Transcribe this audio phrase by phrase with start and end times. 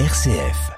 [0.00, 0.72] RCF.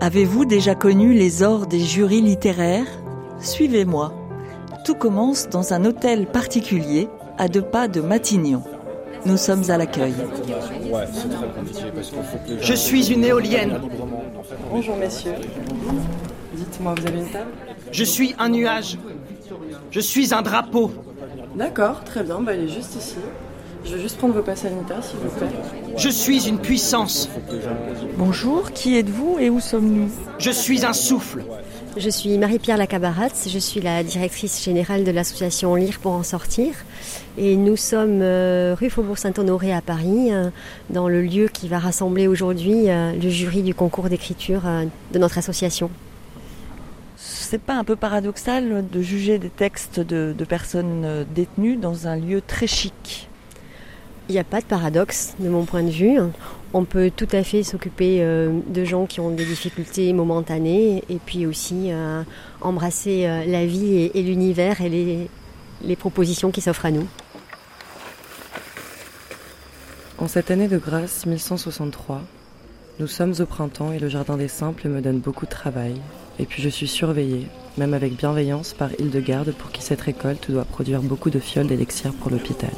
[0.00, 2.86] Avez-vous déjà connu les ors des jurys littéraires?
[3.40, 4.14] Suivez-moi.
[4.84, 7.08] Tout commence dans un hôtel particulier
[7.38, 8.62] à deux pas de Matignon.
[9.24, 10.14] Nous sommes à l'accueil.
[12.60, 13.80] Je suis une éolienne.
[14.70, 15.34] Bonjour messieurs.
[16.54, 17.50] Dites-moi, vous avez une table
[17.92, 18.98] Je suis un nuage.
[19.90, 20.92] Je suis un drapeau.
[21.54, 23.16] D'accord, très bien, bah, elle est juste ici.
[23.84, 25.48] Je vais juste prendre vos passes sanitaires, s'il vous plaît.
[25.96, 27.28] Je suis une puissance.
[28.16, 30.10] Bonjour, qui êtes-vous et où sommes-nous?
[30.38, 31.44] Je suis un souffle.
[31.98, 36.74] Je suis Marie-Pierre Lacabaratz, je suis la directrice générale de l'association Lire pour en sortir.
[37.38, 40.50] Et nous sommes euh, rue Faubourg Saint-Honoré à Paris, euh,
[40.90, 44.64] dans le lieu qui va rassembler aujourd'hui euh, le jury du concours d'écriture
[45.14, 45.90] de notre association.
[47.16, 52.16] C'est pas un peu paradoxal de juger des textes de, de personnes détenues dans un
[52.16, 53.26] lieu très chic?
[54.28, 56.18] Il n'y a pas de paradoxe de mon point de vue.
[56.72, 61.18] On peut tout à fait s'occuper euh, de gens qui ont des difficultés momentanées et
[61.24, 62.22] puis aussi euh,
[62.60, 67.06] embrasser euh, la vie et, l'univers et les, propositions qui s'offrent à nous.
[70.18, 72.22] En cette année de grâce 1163,
[72.98, 75.94] nous sommes au printemps et le jardin des simples me donne beaucoup de travail.
[76.38, 77.46] Et puis je suis surveillée,
[77.78, 82.12] même avec bienveillance, par Hildegarde pour qui cette récolte doit produire beaucoup de fioles d'élixir
[82.14, 82.72] pour l'hôpital.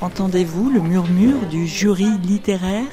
[0.00, 2.86] Entendez-vous le murmure du jury littéraire?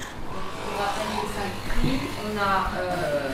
[1.84, 3.30] On a euh,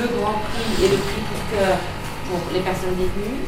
[0.00, 1.78] le grand prix et le prix pour cœur
[2.30, 3.44] pour les personnes détenues.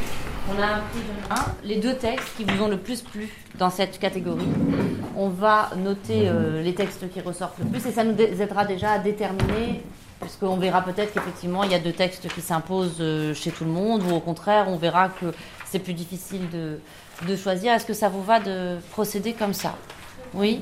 [0.50, 3.28] On a un prix de 1, les deux textes qui vous ont le plus plu
[3.59, 4.49] dans cette catégorie.
[5.16, 8.93] On va noter euh, les textes qui ressortent le plus et ça nous aidera déjà
[8.93, 9.83] à déterminer,
[10.20, 13.70] puisqu'on verra peut-être qu'effectivement il y a deux textes qui s'imposent euh, chez tout le
[13.70, 15.32] monde, ou au contraire on verra que
[15.66, 16.78] c'est plus difficile de,
[17.26, 17.72] de choisir.
[17.72, 19.75] Est-ce que ça vous va de procéder comme ça?
[20.34, 20.60] Oui?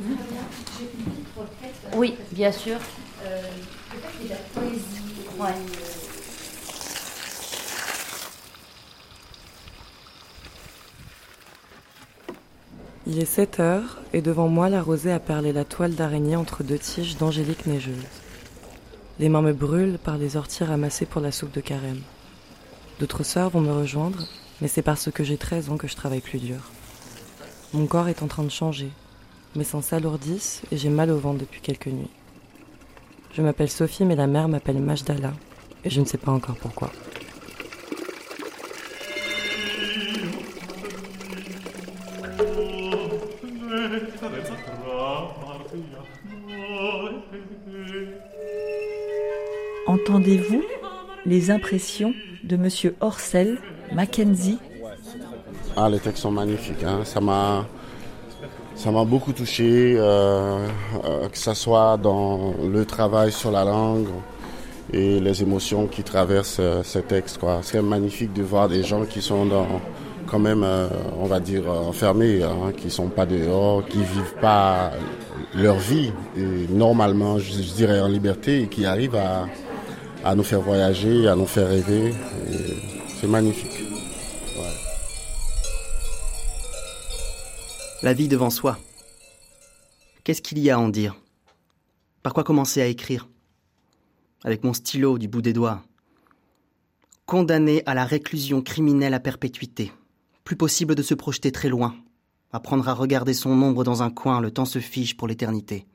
[1.94, 2.76] Oui, bien sûr.
[13.06, 16.62] Il est 7 heures et devant moi la rosée a perlé la toile d'araignée entre
[16.62, 17.94] deux tiges d'angélique neigeuse.
[19.18, 22.02] Les mains me brûlent par les orties ramassées pour la soupe de carême.
[23.00, 24.26] D'autres sœurs vont me rejoindre
[24.60, 26.60] mais c'est parce que j'ai 13 ans que je travaille plus dur.
[27.72, 28.90] Mon corps est en train de changer.
[29.54, 32.10] Mes seins s'alourdissent et j'ai mal au ventre depuis quelques nuits.
[33.32, 35.32] Je m'appelle Sophie, mais la mère m'appelle Majdala,
[35.84, 36.90] et je ne sais pas encore pourquoi.
[50.08, 50.62] Entendez-vous
[51.26, 53.58] les impressions de Monsieur Orcel
[53.92, 54.56] Mackenzie?
[55.76, 56.82] Ah, les textes sont magnifiques.
[56.82, 57.00] Hein.
[57.04, 57.66] Ça m'a,
[58.74, 60.66] ça m'a beaucoup touché, euh,
[61.04, 64.08] euh, que ce soit dans le travail sur la langue
[64.94, 67.36] et les émotions qui traversent euh, ces textes.
[67.36, 67.58] Quoi.
[67.60, 69.66] C'est magnifique de voir des gens qui sont dans,
[70.26, 70.66] quand même,
[71.20, 74.90] on va dire, enfermés, hein, qui sont pas dehors, qui vivent pas
[75.54, 76.12] leur vie
[76.70, 79.46] normalement, je, dirais en liberté, et qui arrivent à,
[80.24, 82.14] à nous faire voyager, à nous faire rêver.
[83.20, 83.84] C'est magnifique.
[88.02, 88.78] La vie devant soi.
[90.22, 91.16] Qu'est-ce qu'il y a à en dire?
[92.22, 93.28] Par quoi commencer à écrire?
[94.44, 95.82] Avec mon stylo du bout des doigts.
[97.26, 99.92] Condamné à la réclusion criminelle à perpétuité.
[100.44, 101.96] Plus possible de se projeter très loin.
[102.52, 105.86] Apprendre à regarder son ombre dans un coin, le temps se fige pour l'éternité.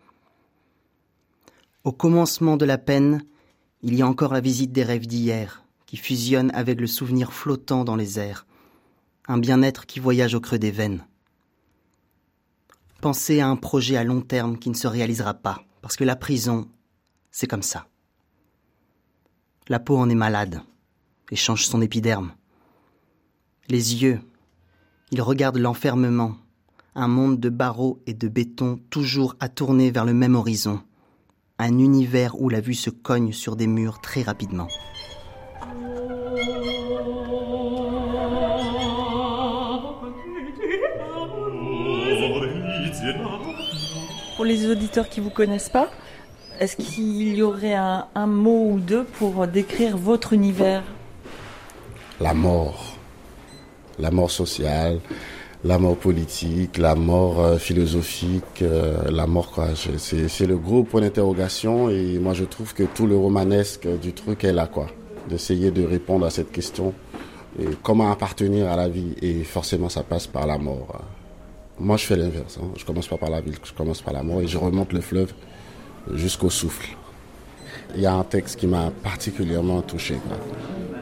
[1.83, 3.23] Au commencement de la peine,
[3.83, 7.83] il y a encore la visite des rêves d'hier, qui fusionne avec le souvenir flottant
[7.83, 8.47] dans les airs,
[9.27, 11.06] un bien-être qui voyage au creux des veines.
[13.01, 16.15] Pensez à un projet à long terme qui ne se réalisera pas, parce que la
[16.15, 16.69] prison,
[17.30, 17.88] c'est comme ça.
[19.68, 20.62] La peau en est malade
[21.29, 22.31] et change son épiderme.
[23.68, 24.21] Les yeux,
[25.12, 26.38] ils regardent l'enfermement,
[26.95, 30.81] un monde de barreaux et de béton toujours à tourner vers le même horizon,
[31.63, 34.68] un univers où la vue se cogne sur des murs très rapidement.
[44.36, 45.89] Pour les auditeurs qui vous connaissent pas,
[46.60, 50.83] est-ce qu'il y aurait un, un mot ou deux pour décrire votre univers?
[52.19, 52.98] La mort.
[54.00, 55.00] La mort sociale,
[55.63, 59.69] la mort politique, la mort euh, philosophique, euh, la mort quoi.
[59.75, 64.44] C'est le gros point d'interrogation et moi je trouve que tout le romanesque du truc
[64.44, 64.88] est là quoi.
[65.30, 66.94] D'essayer de répondre à cette question.
[67.81, 71.01] Comment appartenir à la vie et forcément ça passe par la mort.
[71.80, 72.60] Moi je fais l'inverse.
[72.62, 72.68] hein.
[72.75, 75.01] Je commence pas par la ville, je commence par la mort et je remonte le
[75.01, 75.33] fleuve
[76.13, 76.89] jusqu'au souffle.
[77.95, 80.15] Il y a un texte qui m'a particulièrement touché.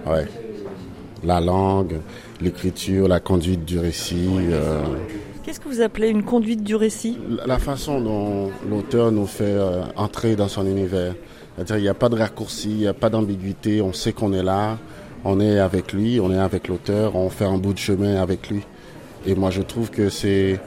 [0.06, 0.28] Ouais
[1.24, 2.00] la langue,
[2.42, 4.82] l'écriture, la conduite du récit, euh,
[5.44, 7.18] Qu'est-ce que vous appelez une conduite du récit?
[7.48, 11.16] la- façon dont l'auteur nous fait euh, entrer dans son univers.
[11.56, 14.34] C'est-à-dire il n'y a pas de raccourci, il n'y a pas d'ambiguïté, on sait qu'on
[14.34, 14.78] est là,
[15.26, 18.50] on est avec lui, on est avec l'auteur, on fait un bout de chemin avec
[18.50, 18.62] lui.
[19.26, 20.60] Et moi je trouve que c'est,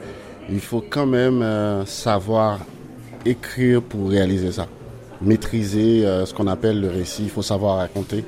[0.49, 2.59] il faut quand même euh, savoir
[3.25, 4.67] écrire pour réaliser ça.
[5.21, 8.23] Maîtriser euh, ce qu'on appelle le récit, il faut savoir raconter.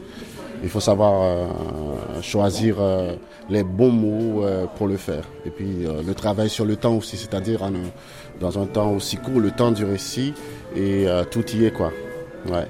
[0.63, 3.13] Il faut savoir euh, choisir euh,
[3.49, 5.23] les bons mots euh, pour le faire.
[5.45, 7.73] Et puis le travail sur le temps aussi, c'est-à-dire un-
[8.39, 10.33] dans un temps aussi court, le temps du récit,
[10.75, 11.91] et tout y est quoi.
[12.49, 12.67] Ouais.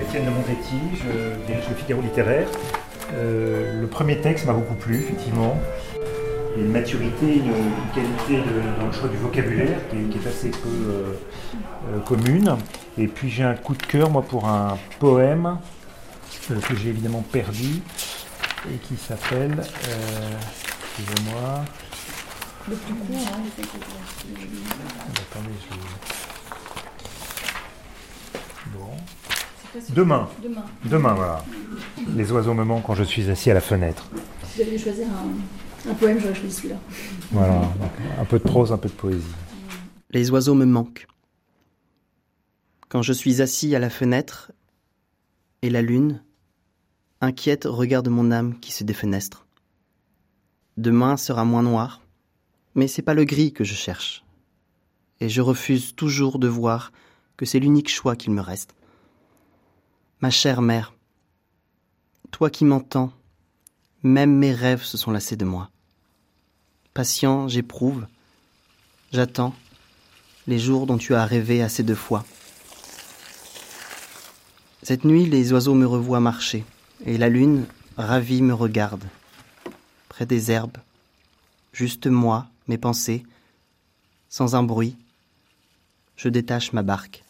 [0.00, 2.48] Étienne de Montetti, je dirige le Figaro littéraire.
[3.12, 5.56] Le premier texte m'a beaucoup plu, effectivement.
[6.56, 9.96] Il y a une maturité, une, une qualité de- dans le choix du vocabulaire qui
[9.96, 11.14] est, qui est assez peu euh,
[11.94, 12.56] euh, commune.
[12.96, 15.58] Et puis j'ai un coup de cœur, moi, pour un poème
[16.50, 17.80] euh, que j'ai évidemment perdu
[18.72, 19.56] et qui s'appelle.
[20.98, 21.64] Excusez-moi.
[22.68, 23.42] Le plus court, hein,
[25.32, 25.74] Attendez, je.
[28.78, 28.90] Bon.
[29.90, 30.28] Demain.
[30.42, 30.64] Demain.
[30.84, 31.44] Demain, voilà.
[32.14, 34.06] Les oiseaux me manquent quand je suis assis à la fenêtre.
[34.56, 35.32] Choisir un,
[35.88, 36.78] un poème, j'aurais choisi celui-là.
[37.30, 37.72] Voilà.
[38.18, 39.24] Un peu de prose, un peu de poésie.
[40.10, 41.06] Les oiseaux me manquent.
[42.88, 44.52] Quand je suis assis à la fenêtre
[45.62, 46.22] et la lune,
[47.20, 49.46] inquiète, regarde mon âme qui se défenestre.
[50.76, 52.02] Demain sera moins noir,
[52.74, 54.24] mais c'est pas le gris que je cherche.
[55.20, 56.92] Et je refuse toujours de voir
[57.36, 58.74] que c'est l'unique choix qu'il me reste.
[60.20, 60.94] Ma chère mère,
[62.30, 63.12] toi qui m'entends,
[64.02, 65.70] même mes rêves se sont lassés de moi.
[66.94, 68.06] Patient, j'éprouve,
[69.12, 69.52] j'attends
[70.46, 72.24] les jours dont tu as rêvé assez de fois.
[74.84, 76.64] Cette nuit, les oiseaux me revoient marcher,
[77.04, 79.02] et la lune, ravie, me regarde.
[80.08, 80.76] Près des herbes,
[81.72, 83.24] juste moi, mes pensées,
[84.28, 84.96] sans un bruit,
[86.14, 87.23] je détache ma barque.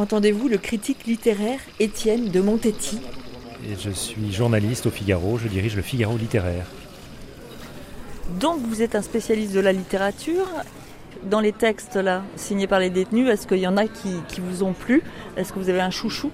[0.00, 2.98] Entendez-vous le critique littéraire Étienne de Montetti
[3.70, 6.64] Et je suis journaliste au Figaro, je dirige le Figaro littéraire.
[8.40, 10.46] Donc vous êtes un spécialiste de la littérature.
[11.24, 14.40] Dans les textes là, signés par les détenus, est-ce qu'il y en a qui, qui
[14.40, 15.02] vous ont plu?
[15.36, 16.30] Est-ce que vous avez un chouchou?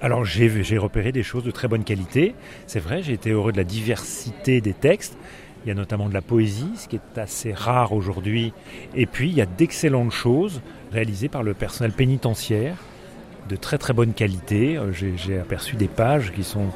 [0.00, 2.36] Alors j'ai repéré des choses de très bonne qualité.
[2.68, 5.16] C'est vrai, j'ai été heureux de la diversité des textes.
[5.64, 8.52] Il y a notamment de la poésie, ce qui est assez rare aujourd'hui.
[8.94, 12.76] Et puis il y a d'excellentes choses réalisées par le personnel pénitentiaire,
[13.48, 14.76] de très très bonne qualité.
[14.76, 16.68] Euh, J'ai aperçu des pages qui sont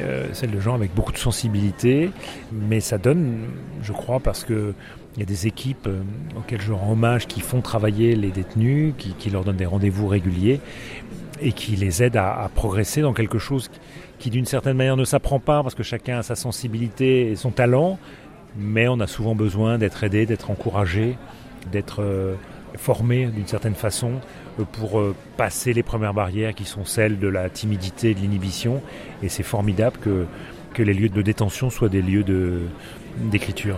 [0.00, 2.10] euh, celles de gens avec beaucoup de sensibilité,
[2.52, 3.44] mais ça donne,
[3.82, 4.74] je crois, parce que
[5.14, 6.00] il y a des équipes euh,
[6.38, 10.60] auxquelles je rends hommage qui font travailler les détenus, qui, leur donnent des rendez-vous réguliers
[11.42, 13.70] et qui les aident à, progresser dans quelque chose
[14.18, 17.50] qui, d'une certaine manière ne s'apprend pas parce que chacun a sa sensibilité et son
[17.50, 17.98] talent,
[18.56, 21.16] mais on a souvent besoin d'être aidé, d'être encouragé,
[21.70, 22.34] d'être euh,
[22.76, 24.12] formé d'une certaine façon
[24.58, 28.82] euh, pour euh, passer les premières barrières qui sont celles de la timidité de l'inhibition.
[29.22, 30.26] Et c'est formidable que,
[30.82, 32.24] les lieux de détention soient des lieux
[33.30, 33.76] d'écriture.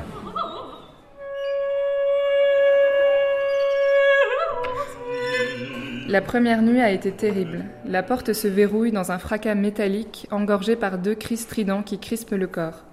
[6.07, 7.65] La première nuit a été terrible.
[7.85, 12.31] La porte se verrouille dans un fracas métallique engorgé par deux cris stridents qui crispent
[12.31, 12.85] le corps.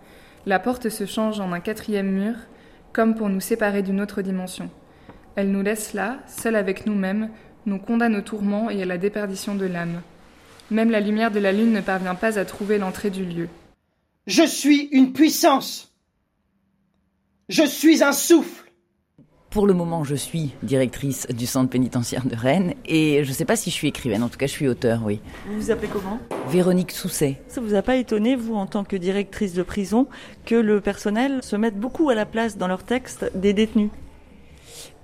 [0.46, 2.36] La porte se change en un quatrième mur,
[2.94, 4.70] comme pour nous séparer d'une autre dimension.
[5.36, 7.30] Elle nous laisse là, seuls avec nous-mêmes,
[7.66, 10.02] nous condamne au tourment et à la déperdition de l'âme.
[10.72, 13.50] Même la lumière de la lune ne parvient pas à trouver l'entrée du lieu.
[14.26, 15.94] Je suis une puissance.
[17.50, 18.61] Je suis un souffle.
[19.52, 23.44] Pour le moment, je suis directrice du centre pénitentiaire de Rennes et je ne sais
[23.44, 25.20] pas si je suis écrivaine, en tout cas je suis auteur, oui.
[25.46, 26.20] Vous vous appelez comment?
[26.48, 27.42] Véronique Sousset.
[27.50, 30.08] Ça vous a pas étonné, vous, en tant que directrice de prison,
[30.46, 33.90] que le personnel se mette beaucoup à la place dans leurs textes des détenus?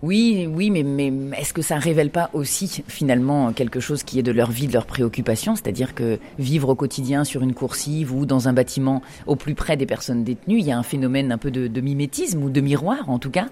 [0.03, 4.31] Oui, oui, mais, est-ce que ça révèle pas aussi finalement quelque chose qui est de
[4.31, 8.47] leur vie, de leurs préoccupations, c'est-à-dire que vivre au quotidien sur une coursive ou dans
[8.47, 11.49] un bâtiment au plus près des personnes détenues, il y a un phénomène un peu
[11.49, 13.47] de, de mimétisme ou de miroir en tout cas.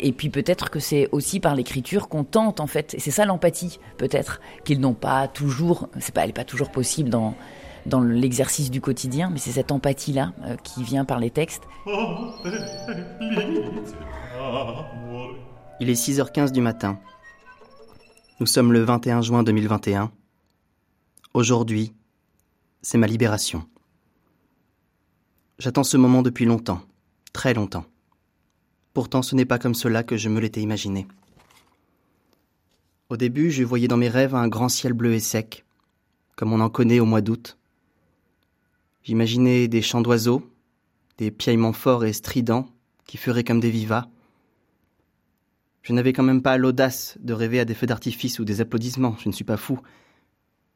[0.00, 3.24] Et puis peut-être que c'est aussi par l'écriture qu'on tente en fait, et c'est ça
[3.24, 7.34] l'empathie peut-être qu'ils n'ont pas toujours, c'est pas, elle n'est pas toujours possible dans
[7.86, 11.64] dans l'exercice du quotidien, mais c'est cette empathie-là euh, qui vient par les textes.
[15.80, 17.00] Il est 6h15 du matin.
[18.38, 20.12] Nous sommes le 21 juin 2021.
[21.34, 21.92] Aujourd'hui,
[22.80, 23.66] c'est ma libération.
[25.58, 26.80] J'attends ce moment depuis longtemps,
[27.32, 27.86] très longtemps.
[28.92, 31.08] Pourtant, ce n'est pas comme cela que je me l'étais imaginé.
[33.08, 35.64] Au début, je voyais dans mes rêves un grand ciel bleu et sec,
[36.36, 37.58] comme on en connaît au mois d'août.
[39.02, 40.48] J'imaginais des chants d'oiseaux,
[41.18, 42.68] des piaillements forts et stridents
[43.06, 44.08] qui feraient comme des vivats.
[45.84, 49.16] Je n'avais quand même pas l'audace de rêver à des feux d'artifice ou des applaudissements,
[49.22, 49.78] je ne suis pas fou,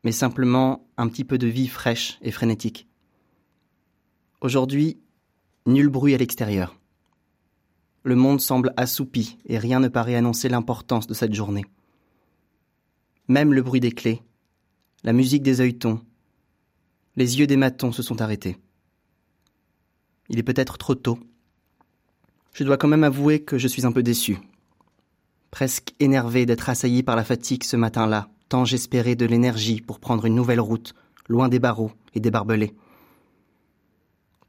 [0.05, 2.87] mais simplement un petit peu de vie fraîche et frénétique.
[4.43, 4.99] Aujourd'hui,
[5.67, 6.79] nul bruit à l'extérieur.
[8.03, 11.65] Le monde semble assoupi et rien ne paraît annoncer l'importance de cette journée.
[13.29, 14.23] Même le bruit des clés,
[15.05, 16.03] la musique des œilletons,
[17.17, 18.59] les yeux des matons se sont arrêtés.
[20.29, 21.19] Il est peut-être trop tôt.
[22.53, 24.39] Je dois quand même avouer que je suis un peu déçu.
[25.51, 30.27] Presque énervé d'être assailli par la fatigue ce matin-là, tant j'espérais de l'énergie pour prendre
[30.27, 30.95] une nouvelle route,
[31.29, 32.75] loin des barreaux et des barbelés.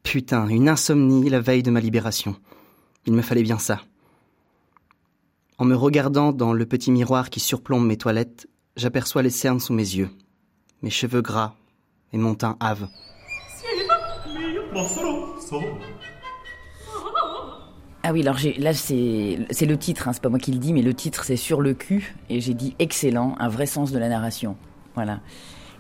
[0.03, 2.36] Putain, une insomnie la veille de ma libération.
[3.06, 3.82] Il me fallait bien ça.
[5.58, 9.74] En me regardant dans le petit miroir qui surplombe mes toilettes, j'aperçois les cernes sous
[9.74, 10.10] mes yeux,
[10.82, 11.53] mes cheveux gras
[12.13, 12.88] et mon teint hâve.
[18.03, 20.82] Ah oui, alors là c'est le titre, hein, c'est pas moi qui le dis, mais
[20.82, 24.10] le titre c'est sur le cul et j'ai dit excellent, un vrai sens de la
[24.10, 24.56] narration.
[24.96, 25.20] Voilà.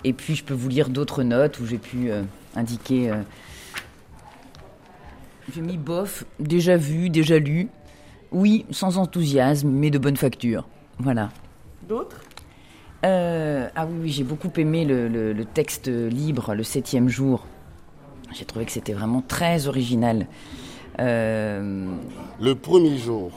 [0.03, 2.23] Et puis je peux vous lire d'autres notes où j'ai pu euh,
[2.55, 3.21] indiquer euh,
[5.53, 7.69] j'ai mis bof, déjà vu, déjà lu.
[8.31, 10.67] Oui, sans enthousiasme, mais de bonne facture.
[10.99, 11.31] Voilà.
[11.87, 12.21] D'autres?
[13.05, 17.47] Euh, Ah oui, oui j'ai beaucoup aimé le, texte libre, le septième jour.
[18.33, 20.27] J'ai trouvé que c'était vraiment très original.
[20.99, 21.85] Euh,
[22.41, 23.31] le premier jour,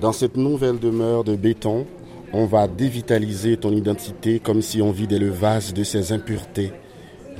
[0.00, 1.86] dans cette nouvelle demeure de béton,
[2.32, 6.72] on va dévitaliser ton identité comme si on vidait le vase de ses impuretés.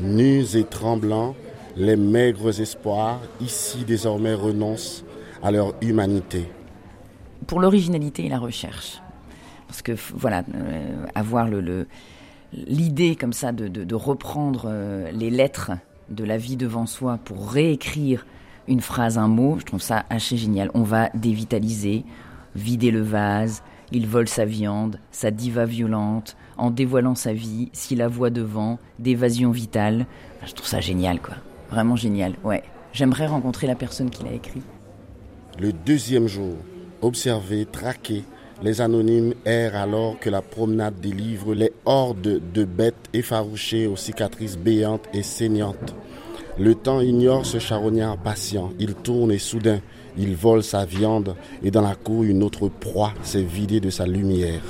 [0.01, 1.35] Nus et tremblants,
[1.77, 5.05] les maigres espoirs, ici désormais, renoncent
[5.43, 6.49] à leur humanité.
[7.47, 9.03] Pour l'originalité et la recherche.
[9.67, 11.87] Parce que, voilà, euh, avoir le,
[12.53, 15.73] l'idée comme ça de, reprendre euh, les lettres
[16.09, 18.27] de la vie devant soi pour réécrire
[18.69, 20.71] une phrase, un mot, je trouve ça assez génial.
[20.75, 22.05] On va dévitaliser,
[22.55, 27.99] vider le vase, il vole sa viande, sa diva violente, en dévoilant sa vie, s'il
[27.99, 30.07] la voit devant, d'évasion vitale.
[30.45, 31.35] je trouve ça génial, quoi.
[31.71, 32.63] Vraiment génial, ouais.
[32.93, 34.63] J'aimerais rencontrer la personne qui l'a écrit.
[35.59, 36.57] Le deuxième jour,
[37.03, 38.25] observer, traquer,
[38.63, 44.57] les anonymes errent alors que la promenade délivre les hordes de bêtes effarouchées aux cicatrices
[44.57, 45.95] béantes et saignantes.
[46.59, 48.71] Le temps ignore ce charognard patient.
[48.79, 49.81] Il tourne et soudain,
[50.17, 54.07] il vole sa viande et dans la cour, une autre proie s'est vidée de sa
[54.07, 54.63] lumière.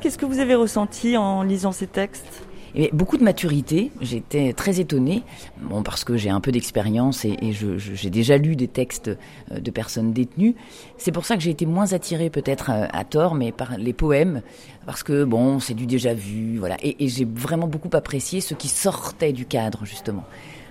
[0.00, 2.44] Qu'est-ce que vous avez ressenti en lisant ces textes?
[2.92, 3.90] Beaucoup de maturité.
[4.00, 5.24] J'étais très étonnée,
[5.60, 9.10] bon, parce que j'ai un peu d'expérience et, j'ai déjà lu des textes
[9.50, 10.54] euh, de personnes détenues.
[10.96, 13.94] C'est pour ça que j'ai été moins attirée, peut-être euh, à, tort, mais par les
[13.94, 14.42] poèmes,
[14.86, 16.76] parce que bon, c'est du déjà vu, voilà.
[16.82, 20.24] et j'ai vraiment beaucoup apprécié ce qui sortait du cadre, justement.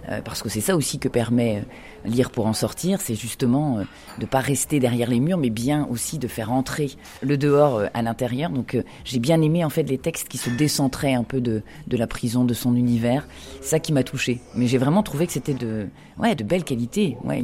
[0.10, 3.80] Euh, parce que c'est ça aussi que permet euh, lire pour en sortir, c'est justement
[3.80, 3.84] euh,
[4.20, 8.02] de pas rester derrière les murs, mais bien aussi de faire entrer le dehors à
[8.02, 8.50] l'intérieur.
[8.50, 11.98] Donc j'ai bien aimé en fait les textes qui se décentraient un peu de, de
[11.98, 13.28] la prison, de son univers.
[13.62, 14.40] Ça qui m'a touché.
[14.56, 15.88] Mais j'ai vraiment trouvé que c'était de,
[16.20, 17.18] ouais, de belle qualité.
[17.24, 17.44] Ouais,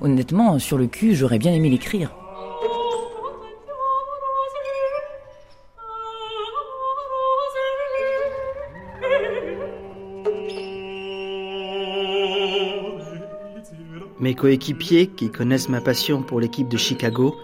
[0.00, 2.14] honnêtement, sur le cul, j'aurais bien aimé l'écrire.
[14.22, 17.36] Mes coéquipiers, qui connaissent ma passion pour l'équipe de Chicago,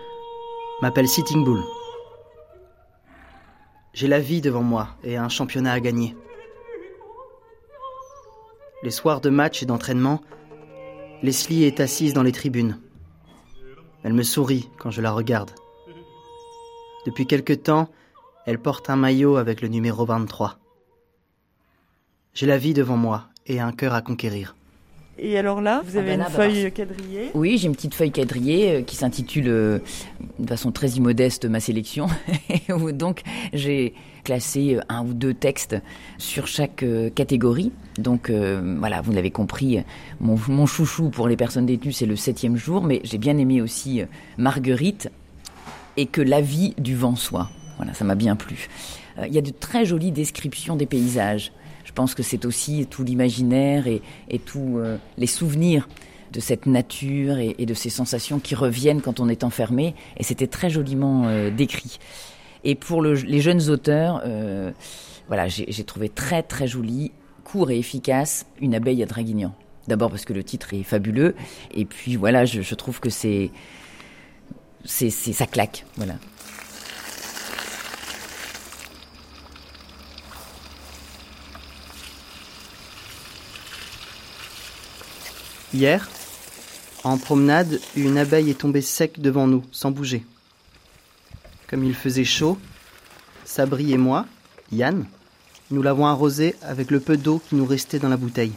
[0.80, 1.60] m'appellent Sitting Bull.
[3.92, 6.14] J'ai la vie devant moi et un championnat à gagner.
[8.84, 10.22] Les soirs de match et d'entraînement,
[11.20, 12.78] Leslie est assise dans les tribunes.
[14.04, 15.50] Elle me sourit quand je la regarde.
[17.06, 17.88] Depuis quelque temps,
[18.46, 20.60] elle porte un maillot avec le numéro 23.
[22.34, 24.54] J'ai la vie devant moi et un cœur à conquérir.
[25.18, 27.30] Et alors là, vous Ah avez ben une bah, feuille quadrillée.
[27.34, 29.78] Oui, j'ai une petite feuille quadrillée euh, qui s'intitule euh,
[30.38, 32.06] de façon très immodeste ma sélection.
[32.92, 33.22] Donc
[33.52, 33.94] j'ai
[34.28, 35.76] classé euh, un ou deux textes
[36.18, 37.72] sur chaque euh, catégorie.
[37.96, 39.82] Donc euh, voilà, vous l'avez compris,
[40.20, 43.62] mon, mon chouchou pour les personnes détenues, c'est le septième jour, mais j'ai bien aimé
[43.62, 44.02] aussi
[44.36, 45.10] Marguerite
[45.96, 47.48] et que la vie du vent soit.
[47.78, 48.68] Voilà, ça m'a bien plu.
[49.26, 51.52] Il y a de très jolies descriptions des paysages.
[51.98, 55.88] Je pense que c'est aussi tout l'imaginaire et, et tous euh, les souvenirs
[56.30, 59.96] de cette nature et, de ces sensations qui reviennent quand on est enfermé.
[60.16, 61.98] Et c'était très joliment euh, décrit.
[62.62, 64.70] Et pour le- les jeunes auteurs, euh,
[65.26, 67.10] voilà, j'ai trouvé très très joli,
[67.42, 69.52] court et efficace, une abeille à Draguignan.
[69.88, 71.34] D'abord parce que le titre est fabuleux,
[71.74, 73.50] et puis voilà, je, trouve que c'est,
[74.84, 76.14] c'est- ça claque, voilà.
[85.74, 86.08] Hier,
[87.04, 90.24] en promenade, une abeille est tombée sec devant nous, sans bouger.
[91.66, 92.58] Comme il faisait chaud,
[93.44, 94.26] Sabri et moi,
[94.72, 95.06] Yann,
[95.70, 98.54] nous l'avons arrosée avec le peu d'eau qui nous restait dans la bouteille.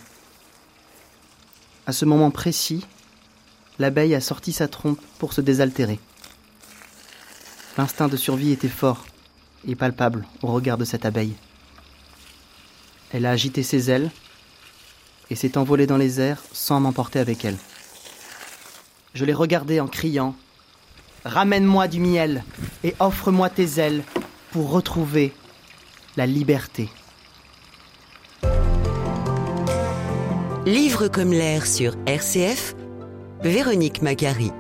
[1.86, 2.86] À ce moment précis,
[3.78, 6.00] l'abeille a sorti sa trompe pour se désaltérer.
[7.78, 9.06] L'instinct de survie était fort
[9.68, 11.36] et palpable au regard de cette abeille.
[13.12, 14.12] Elle a agité ses ailes
[15.32, 17.58] et s'est envolée dans les airs sans m'emporter avec elle.
[19.14, 20.36] Je l'ai regardée en criant
[21.24, 22.44] Ramène-moi du miel
[22.84, 24.04] et offre-moi tes ailes
[24.52, 25.34] pour retrouver
[26.18, 26.90] la liberté.
[30.66, 32.76] Livre comme l'air sur RCF,
[33.42, 34.52] Véronique Macari.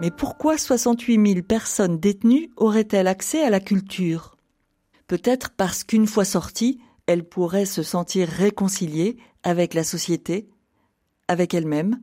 [0.00, 4.36] Mais pourquoi 68 000 personnes détenues auraient-elles accès à la culture?
[5.06, 10.46] Peut-être parce qu'une fois sorties, elles pourraient se sentir réconciliées avec la société,
[11.26, 11.98] avec elles-mêmes,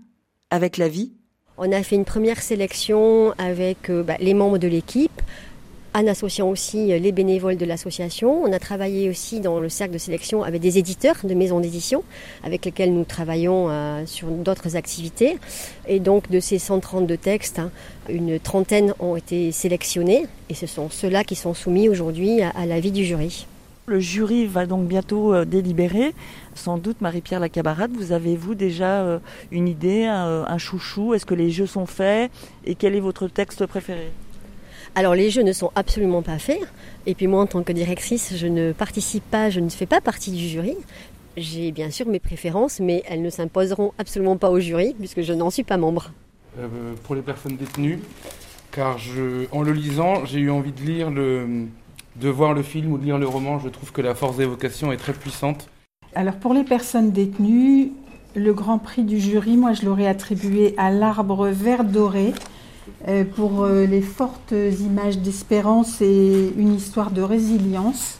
[0.49, 1.13] avec la vie.
[1.57, 5.21] On a fait une première sélection avec euh, bah, les membres de l'équipe,
[5.93, 8.43] en associant aussi euh, les bénévoles de l'association.
[8.43, 12.03] On a travaillé aussi dans le cercle de sélection avec des éditeurs de maisons d'édition
[12.43, 15.37] avec lesquels nous travaillons euh, sur d'autres activités.
[15.87, 17.69] Et donc de ces 132 textes, hein,
[18.09, 22.91] une trentaine ont été sélectionnés et ce sont ceux-là qui sont soumis aujourd'hui à l'avis
[22.91, 23.45] du jury.
[23.87, 26.15] Le jury va donc bientôt euh, délibérer.
[26.55, 29.19] Sans doute, Marie-Pierre Lacabarade, vous avez-vous déjà euh,
[29.51, 31.13] une idée, un, un chouchou?
[31.13, 32.31] Est-ce que les jeux sont faits?
[32.65, 34.11] Et quel est votre texte préféré?
[34.95, 36.61] Alors les jeux ne sont absolument pas faits.
[37.05, 40.01] Et puis moi, en tant que directrice, je ne participe pas, je ne fais pas
[40.01, 40.75] partie du jury.
[41.37, 45.33] J'ai bien sûr mes préférences, mais elles ne s'imposeront absolument pas au jury, puisque je
[45.33, 46.11] n'en suis pas membre.
[46.57, 47.99] Euh, pour les personnes détenues,
[48.71, 51.67] car je, en le lisant, j'ai eu envie de lire le,
[52.15, 53.59] de voir le film ou de lire le roman.
[53.59, 55.69] Je trouve que la force d'évocation est très puissante.
[56.13, 57.91] Alors pour les personnes détenues,
[58.35, 62.33] le grand prix du jury, moi je l'aurais attribué à l'arbre vert doré
[63.07, 68.19] euh, pour euh, les fortes images d'espérance et une histoire de résilience.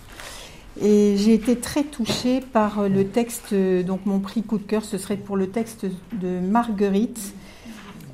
[0.81, 3.55] Et j'ai été très touchée par le texte,
[3.85, 7.33] donc mon prix coup de cœur, ce serait pour le texte de Marguerite,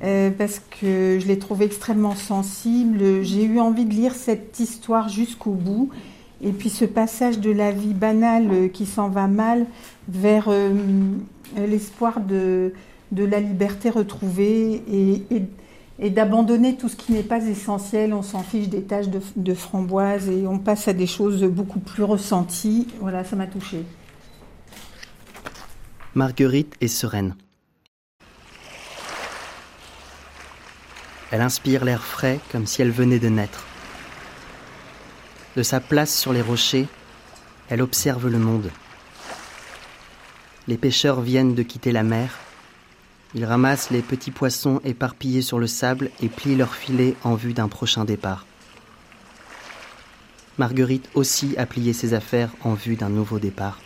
[0.02, 3.22] euh, parce que je l'ai trouvé extrêmement sensible.
[3.22, 5.90] J'ai eu envie de lire cette histoire jusqu'au bout.
[6.42, 9.64] Et puis ce passage de la vie banale euh, qui s'en va mal
[10.08, 10.74] vers euh,
[11.56, 12.72] l'espoir de,
[13.12, 18.12] la liberté retrouvée et, d'abandonner tout ce qui n'est pas essentiel.
[18.12, 21.78] On s'en fiche des taches de, de framboise et on passe à des choses beaucoup
[21.78, 22.88] plus ressenties.
[23.00, 23.84] Voilà, ça m'a touchée.
[26.16, 27.36] Marguerite est sereine.
[31.32, 33.64] Elle inspire l'air frais comme si elle venait de naître.
[35.56, 36.86] De sa place sur les rochers,
[37.70, 38.70] elle observe le monde.
[40.68, 42.38] Les pêcheurs viennent de quitter la mer.
[43.34, 47.54] Ils ramassent les petits poissons éparpillés sur le sable et plient leurs filets en vue
[47.54, 48.44] d'un prochain départ.
[50.58, 53.80] Marguerite aussi a plié ses affaires en vue d'un nouveau départ.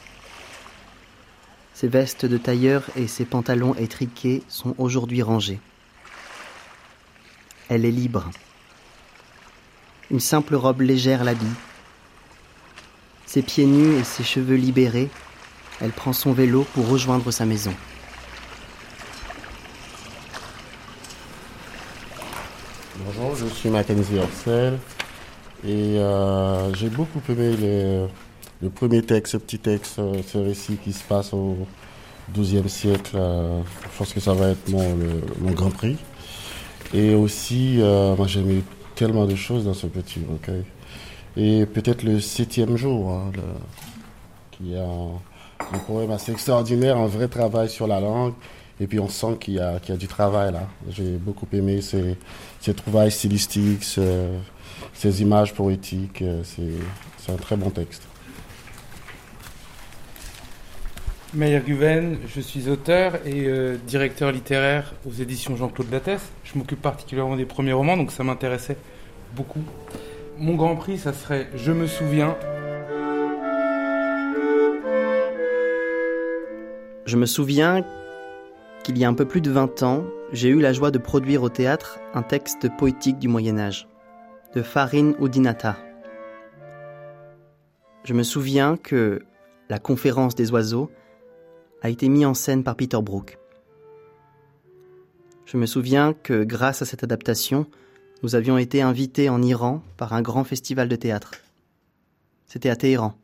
[1.74, 5.60] Ses vestes de tailleur et ses pantalons étriqués sont aujourd'hui rangés.
[7.68, 8.30] Elle est libre.
[10.10, 11.48] Une simple robe légère l'habille.
[13.26, 15.10] Ses pieds nus et ses cheveux libérés,
[15.80, 17.74] elle prend son vélo pour rejoindre sa maison.
[23.04, 24.78] Bonjour, je suis Mackenzie Orsel
[25.64, 27.56] et euh, j'ai beaucoup aimé
[28.62, 31.58] le premier texte, ce petit texte, euh, ce récit qui se passe au
[32.32, 33.16] XIIe siècle.
[33.16, 33.60] euh,
[33.92, 35.96] je pense que ça va être mon grand prix.
[36.94, 38.62] Et aussi, euh, moi j'ai aimé
[38.94, 40.64] tellement de choses dans ce petit recueil.
[41.36, 43.30] Et peut-être le septième jour, hein,
[44.52, 48.34] qui est un, poème assez extraordinaire, un vrai travail sur la langue.
[48.80, 50.68] Et puis on sent qu'il y, a, y a du travail là.
[50.90, 52.16] J'ai beaucoup aimé ces,
[52.60, 53.84] ces trouvailles stylistiques,
[54.92, 56.22] ces images poétiques.
[56.44, 58.02] C'est un très bon texte.
[61.36, 66.18] Meyer Guven, je suis auteur et euh, directeur littéraire aux éditions Jean-Claude Lattès.
[66.44, 68.78] Je m'occupe particulièrement des premiers romans, donc ça m'intéressait
[69.34, 69.62] beaucoup.
[70.38, 72.38] Mon grand prix, ça serait Je me souviens.
[77.04, 77.84] Je me souviens
[78.82, 81.42] qu'il y a un peu plus de 20 ans, j'ai eu la joie de produire
[81.42, 83.88] au théâtre un texte poétique du Moyen Âge,
[84.54, 85.76] de Farin Oudinata.
[88.04, 89.20] Je me souviens que
[89.68, 90.90] la conférence des oiseaux
[91.82, 93.38] a été mis en scène par Peter Brook.
[95.44, 97.66] Je me souviens que grâce à cette adaptation,
[98.22, 101.32] nous avions été invités en Iran par un grand festival de théâtre.
[102.46, 103.14] C'était à Téhéran.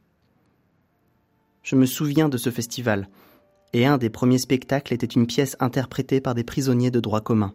[1.62, 3.08] Je me souviens de ce festival,
[3.72, 7.54] et un des premiers spectacles était une pièce interprétée par des prisonniers de droit commun.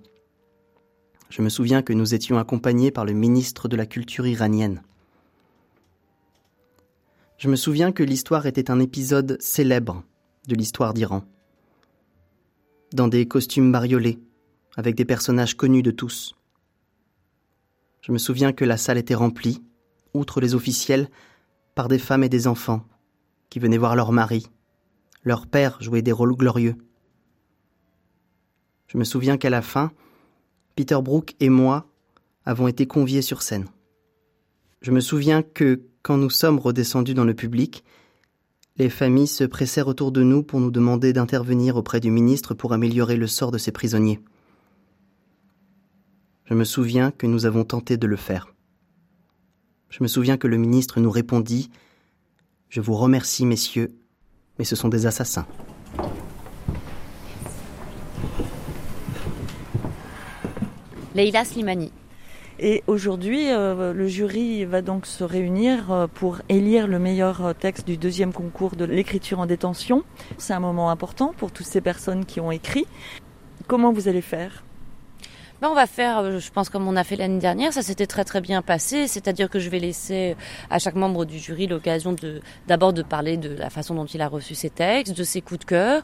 [1.30, 4.82] Je me souviens que nous étions accompagnés par le ministre de la Culture iranienne.
[7.38, 10.04] Je me souviens que l'histoire était un épisode célèbre
[10.48, 11.24] de l'histoire d'Iran.
[12.94, 14.20] Dans des costumes bariolés,
[14.78, 16.36] avec des personnages connus de tous.
[18.02, 19.62] Je me souviens que la salle était remplie,
[20.14, 21.10] outre les officiels,
[21.76, 22.86] par des femmes et des enfants
[23.50, 24.48] qui venaient voir leur mari,
[25.24, 26.76] leur père jouer des rôles glorieux.
[28.88, 29.92] Je me souviens qu'à la fin,
[30.76, 31.90] Peter Brook et moi
[32.46, 33.68] avons été conviés sur scène.
[34.82, 37.84] Je me souviens que, quand nous sommes redescendus dans le public,
[38.78, 42.74] les familles se pressèrent autour de nous pour nous demander d'intervenir auprès du ministre pour
[42.74, 44.20] améliorer le sort de ces prisonniers.
[46.46, 48.54] Je me souviens que nous avons tenté de le faire.
[49.90, 51.70] Je me souviens que le ministre nous répondit
[52.70, 53.96] Je vous remercie, messieurs,
[54.60, 55.48] mais ce sont des assassins.
[61.16, 61.92] Leila Slimani.
[62.60, 67.54] Et aujourd'hui, euh, le jury va donc se réunir euh, pour élire le meilleur euh,
[67.54, 70.04] texte du deuxième concours de l'écriture en détention.
[70.40, 72.88] C'est un moment important pour toutes ces personnes qui ont écrit.
[73.68, 74.64] Comment vous allez faire?
[75.62, 77.74] Ben, on va faire, je pense, comme on a fait l'année dernière.
[77.74, 79.08] Ça s'était très très bien passé.
[79.08, 80.36] C'est-à-dire que je vais laisser
[80.72, 84.22] à chaque membre du jury l'occasion de d'abord de parler de la façon dont il
[84.22, 86.04] a reçu ses textes, de ses coups de cœur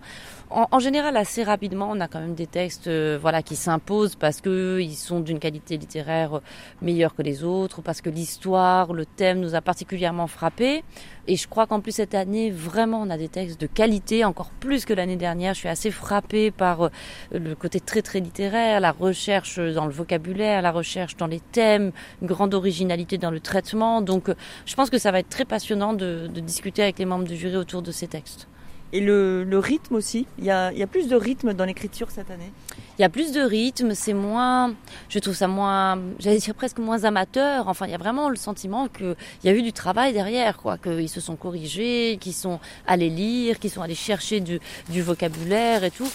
[0.53, 4.39] en, général, assez rapidement, on a quand même des textes euh, voilà, qui s'imposent parce
[4.39, 6.41] qu'ils sont d'une qualité littéraire
[6.81, 10.83] meilleure que les autres, parce que l'histoire, le thème nous a particulièrement frappé.
[11.27, 14.51] Et je crois qu'en plus cette année, vraiment, on a des textes de qualité, encore
[14.59, 15.55] plus que l'année dernière.
[15.55, 16.89] Je suis assez frappée par euh,
[17.31, 21.91] le côté très très littéraire, la recherche dans le vocabulaire, la recherche dans les thèmes,
[22.21, 24.01] une grande originalité dans le traitement.
[24.01, 24.35] Donc euh,
[24.65, 27.35] je pense que ça va être très passionnant de, de discuter avec les membres du
[27.35, 28.47] jury autour de ces textes.
[28.95, 32.51] Et le, rythme aussi, il y, a, plus de rythme dans l'écriture cette année
[32.99, 34.75] Il y a plus de rythme, c'est moins,
[35.09, 37.67] je trouve ça moins, j'allais dire presque moins amateur.
[37.67, 40.77] Enfin, il y a vraiment le sentiment qu'il y a eu du travail derrière, quoi,
[40.77, 45.83] qu'ils se sont corrigés, qu'ils sont allés lire, qu'ils sont allés chercher du, du vocabulaire
[45.83, 46.09] et tout.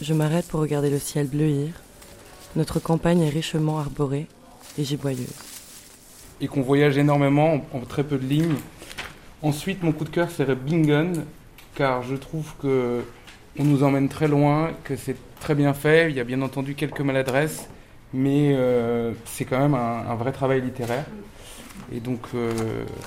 [0.00, 1.70] Je m'arrête pour regarder le ciel bleuir.
[2.54, 4.28] Notre campagne est richement arborée
[4.78, 5.49] et giboyeuse
[6.40, 8.56] et qu'on voyage énormément en, très peu de lignes.
[9.42, 11.24] Ensuite, mon coup de cœur serait Bingen,
[11.74, 13.02] car je trouve que
[13.58, 16.10] on nous emmène très loin, que c'est très bien fait.
[16.10, 17.68] Il y a bien entendu quelques maladresses,
[18.14, 21.04] mais euh, c'est quand même un, vrai travail littéraire.
[21.92, 22.52] Et donc, euh,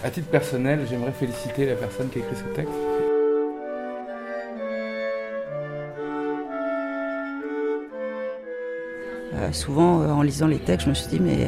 [0.04, 2.74] à titre personnel, j'aimerais féliciter la personne qui a écrit ce texte.
[9.36, 11.48] Euh, souvent, en lisant les textes, je me suis dit, mais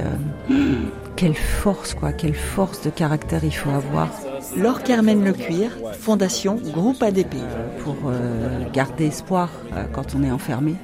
[1.15, 4.09] quelle force, quoi, quelle force de caractère il faut avoir.
[4.57, 7.35] Laure Carmen Lecuir, Fondation Groupe ADP.
[7.79, 10.75] Pour euh, garder espoir euh, quand on est enfermé,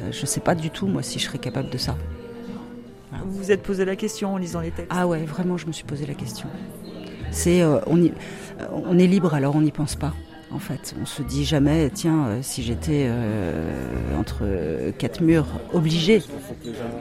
[0.00, 1.96] euh, je ne sais pas du tout, moi, si je serais capable de ça.
[3.24, 5.72] Vous vous êtes posé la question en lisant les textes Ah ouais, vraiment, je me
[5.72, 6.48] suis posé la question.
[7.30, 8.10] C'est, on,
[8.70, 10.12] on est libre, alors on n'y pense pas
[10.54, 10.94] en fait.
[11.00, 14.44] On se dit jamais, tiens, euh, si j'étais euh, entre
[14.98, 16.22] quatre murs, obligé.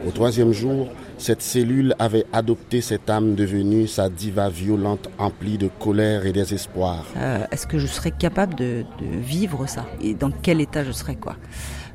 [0.08, 5.70] Au troisième jour, cette cellule avait adopté cette âme devenue sa diva violente emplie de
[5.80, 7.06] colère et désespoir.
[7.18, 9.86] Euh, est-ce que je serais capable de, vivre ça?
[10.02, 11.36] Et dans quel état je serais, quoi?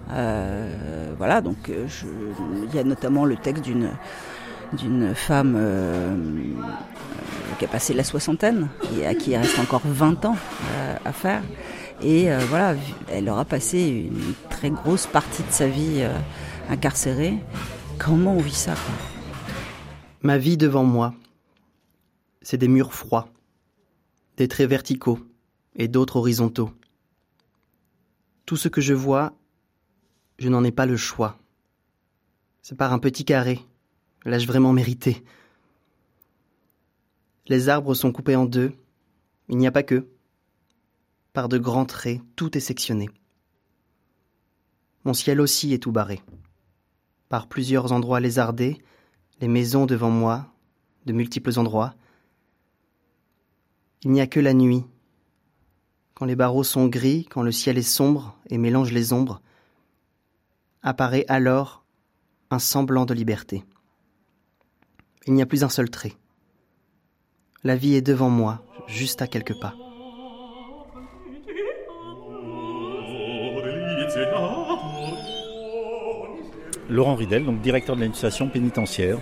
[0.09, 3.91] Voilà, donc il y a notamment le texte d'une
[4.73, 5.57] d'une femme
[7.57, 10.37] qui a passé la soixantaine et à qui il reste encore 20 ans
[10.71, 11.43] euh, à faire.
[12.03, 12.77] Et euh, voilà,
[13.11, 16.17] elle aura passé une très grosse partie de sa vie euh,
[16.69, 17.35] incarcérée.
[17.99, 18.75] Comment on vit ça
[20.23, 21.15] Ma vie devant moi,
[22.43, 23.29] c'est des murs froids,
[24.37, 25.19] des traits verticaux
[25.75, 26.71] et d'autres horizontaux.
[28.45, 29.33] Tout ce que je vois,
[30.39, 31.39] je n'en ai pas le choix.
[32.63, 33.61] C'est par un petit carré.
[34.25, 35.25] L'ai-je vraiment mérité
[37.49, 38.73] Les arbres sont coupés en deux.
[39.49, 40.09] Il n'y a pas que.
[41.33, 43.09] Par de grands traits, tout est sectionné.
[45.05, 46.21] Mon ciel aussi est tout barré.
[47.29, 48.83] Par plusieurs endroits lézardés,
[49.41, 50.53] les maisons devant moi,
[51.05, 51.95] de multiples endroits.
[54.03, 54.85] Il n'y a que la nuit.
[56.15, 59.41] Quand les barreaux sont gris, quand le ciel est sombre et mélange les ombres,
[60.83, 61.85] apparaît alors
[62.51, 63.65] un semblant de liberté.
[65.27, 66.17] Il n'y a plus un seul trait.
[67.67, 69.75] La vie est devant moi, juste à quelques pas.
[76.89, 79.19] Laurent Ridel, donc directeur de l'administration pénitentiaire.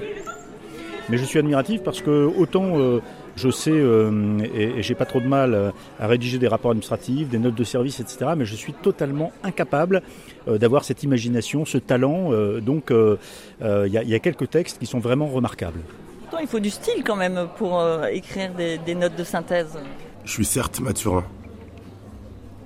[1.08, 3.00] Mais je suis admiratif parce que autant euh,
[3.34, 7.30] je sais euh, et, j'ai pas trop de mal euh, à rédiger des rapports administratifs,
[7.30, 8.32] des notes de service, etc.
[8.36, 10.02] Mais je suis totalement incapable
[10.46, 12.30] d'avoir cette imagination, ce talent.
[12.60, 15.80] donc il y, a quelques textes qui sont vraiment remarquables.
[16.44, 19.78] Il faut du style quand même pour écrire des, des, notes de synthèse.
[20.26, 21.24] Je suis certes Mathurin.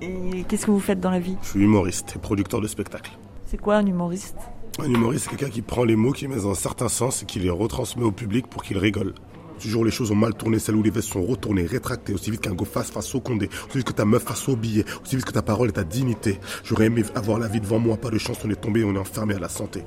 [0.01, 1.37] Et qu'est-ce que vous faites dans la vie?
[1.43, 3.11] Je suis humoriste et producteur de spectacles.
[3.47, 4.35] C'est quoi un humoriste?
[4.79, 7.23] Un humoriste, c'est quelqu'un qui prend les mots, qui les met dans un certain sens
[7.23, 9.13] et qui les retransmet au public pour qu'il rigole.
[9.61, 12.41] Toujours les choses ont mal tourné, celles où les vestes sont retournées, rétractées, aussi vite
[12.41, 15.15] qu'un go face face au condé, aussi vite que ta meuf face au billet, aussi
[15.15, 16.37] vite que ta parole et ta dignité.
[16.65, 18.99] J'aurais aimé avoir la vie devant moi, pas de chance, on est tombé, on est
[18.99, 19.85] enfermé à la santé.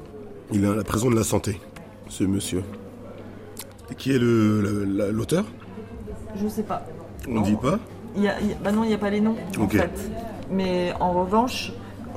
[0.50, 1.61] Il est à la prison de la santé,
[2.09, 2.62] ce monsieur.
[3.96, 5.44] Qui est l'auteur
[6.37, 6.87] Je sais pas.
[7.28, 7.78] On ne dit pas
[8.16, 9.90] y a, Bah non, il n'y a pas les noms, en fait.
[10.50, 11.72] Mais en revanche,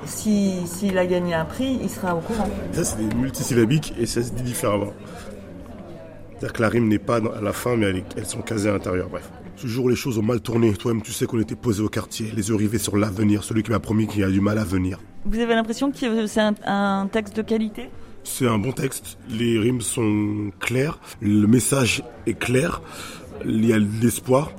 [0.05, 2.49] s'il si, a gagné un prix, il sera au courant.
[2.73, 4.93] Ça, c'est des multisyllabiques et ça se dit différemment.
[6.31, 9.09] C'est-à-dire que la rime n'est pas à la fin, mais elles sont casées à l'intérieur,
[9.09, 9.29] bref.
[9.55, 10.73] Ce jour, les choses ont mal tourné.
[10.73, 13.71] Toi-même, tu sais qu'on était posé au quartier, les yeux rivés sur l'avenir, celui qui
[13.71, 14.99] m'a promis qu'il y a du mal à venir.
[15.23, 17.89] Vous avez l'impression que c'est un, un texte de qualité?
[18.25, 19.17] C'est un bon texte.
[19.29, 22.81] Les rimes sont claires, le message est clair,
[23.45, 24.51] il y a l'espoir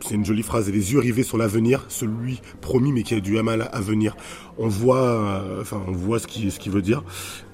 [0.00, 3.40] c'est une jolie phrase, les yeux rivés sur l'avenir, celui promis mais qui a du
[3.42, 4.16] mal à venir.
[4.58, 7.02] On voit, euh, enfin, on voit ce qu'il veut dire.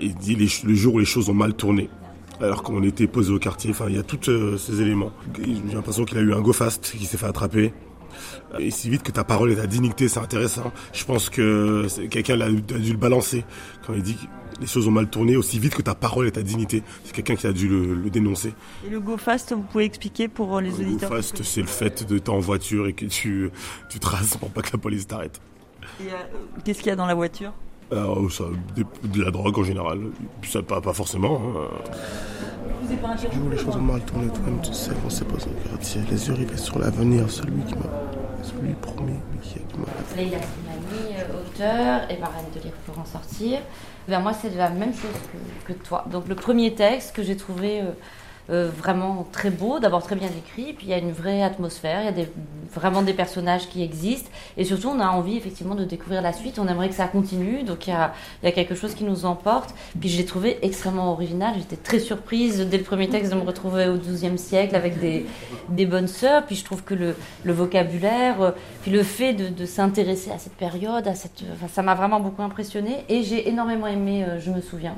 [0.00, 1.88] Il dit les, le jour où les choses ont mal tourné.
[2.40, 5.12] Alors qu'on était posé au quartier, enfin, il y a tous euh, ces éléments.
[5.38, 7.72] J'ai l'impression qu'il a eu un go fast, qui s'est fait attraper.
[8.58, 10.72] Et si vite que ta parole et ta dignité, c'est intéressant.
[10.92, 13.44] Je pense que quelqu'un a, dû le balancer
[13.86, 14.18] quand il dit
[14.64, 16.82] les choses ont mal tourné aussi vite que ta parole et ta dignité.
[17.04, 18.54] C'est quelqu'un qui a dû le, le, dénoncer.
[18.86, 21.60] Et le go fast, vous pouvez expliquer pour les le auditeurs Le go fast, c'est
[21.60, 23.50] le fait de en voiture et que tu,
[23.90, 25.38] tu traces pour pas que la police t'arrête.
[26.00, 26.14] Et euh,
[26.64, 27.52] qu'est-ce qu'il y a dans la voiture?
[27.90, 30.00] Ça, de, la drogue en général.
[30.42, 31.36] Ça, pas, pas forcément.
[31.36, 31.68] Hein.
[32.82, 35.68] Vous pas un les choses ont mal tourné, toi-même tu sais qu'on s'est posé au
[35.68, 36.00] quartier.
[36.10, 38.23] Les yeux rivés sur l'avenir, celui qui m'a.
[38.44, 43.60] Celui promis, mais qui a du Slimani, auteur et marraine de lire pour en sortir.
[44.06, 45.16] Ben moi, c'est la même chose
[45.66, 46.04] que, que, toi.
[46.10, 47.92] Donc, le premier texte que j'ai trouvé euh,
[48.50, 52.02] euh, vraiment très beau, d'abord très bien écrit, puis il y a une vraie atmosphère,
[52.10, 52.26] il y a
[52.74, 56.58] vraiment des personnages qui existent, et surtout, on a envie effectivement de découvrir la suite,
[56.58, 58.12] on aimerait que ça continue, donc il y a,
[58.52, 59.74] quelque chose qui nous emporte.
[59.98, 63.44] Puis je l'ai trouvé extrêmement original, j'étais très surprise dès le premier texte de me
[63.44, 67.14] retrouver au XIIe siècle avec des, bonnes sœurs, puis je trouve que le,
[67.46, 68.50] vocabulaire, euh,
[68.82, 73.04] puis le fait de, s'intéresser à cette période, à cette, ça m'a vraiment beaucoup impressionné,
[73.08, 74.96] et j'ai énormément aimé, euh, je me souviens.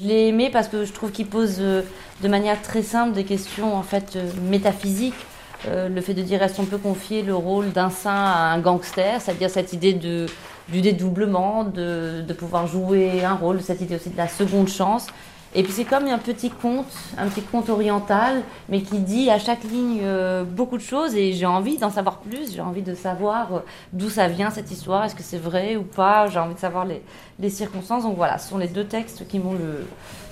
[0.00, 1.82] Je l'ai aimé parce que je trouve qu'il pose euh,
[2.22, 5.26] de manière très simple des questions en fait euh, métaphysiques.
[5.66, 8.60] Euh, le fait de dire est-ce qu'on peut confier le rôle d'un saint à un
[8.60, 10.26] gangster, c'est-à-dire cette idée de,
[10.68, 15.08] du dédoublement, de, de, pouvoir jouer un rôle, cette idée aussi de la seconde chance.
[15.54, 19.38] Et puis c'est comme un petit conte, un petit conte oriental, mais qui dit à
[19.38, 22.94] chaque ligne euh, beaucoup de choses et j'ai envie d'en savoir plus, j'ai envie de
[22.94, 23.60] savoir euh,
[23.94, 26.84] d'où ça vient cette histoire, est-ce que c'est vrai ou pas, j'ai envie de savoir
[26.84, 27.02] les,
[27.38, 28.02] les, circonstances.
[28.02, 29.86] Donc voilà, ce sont les deux textes qui m'ont le,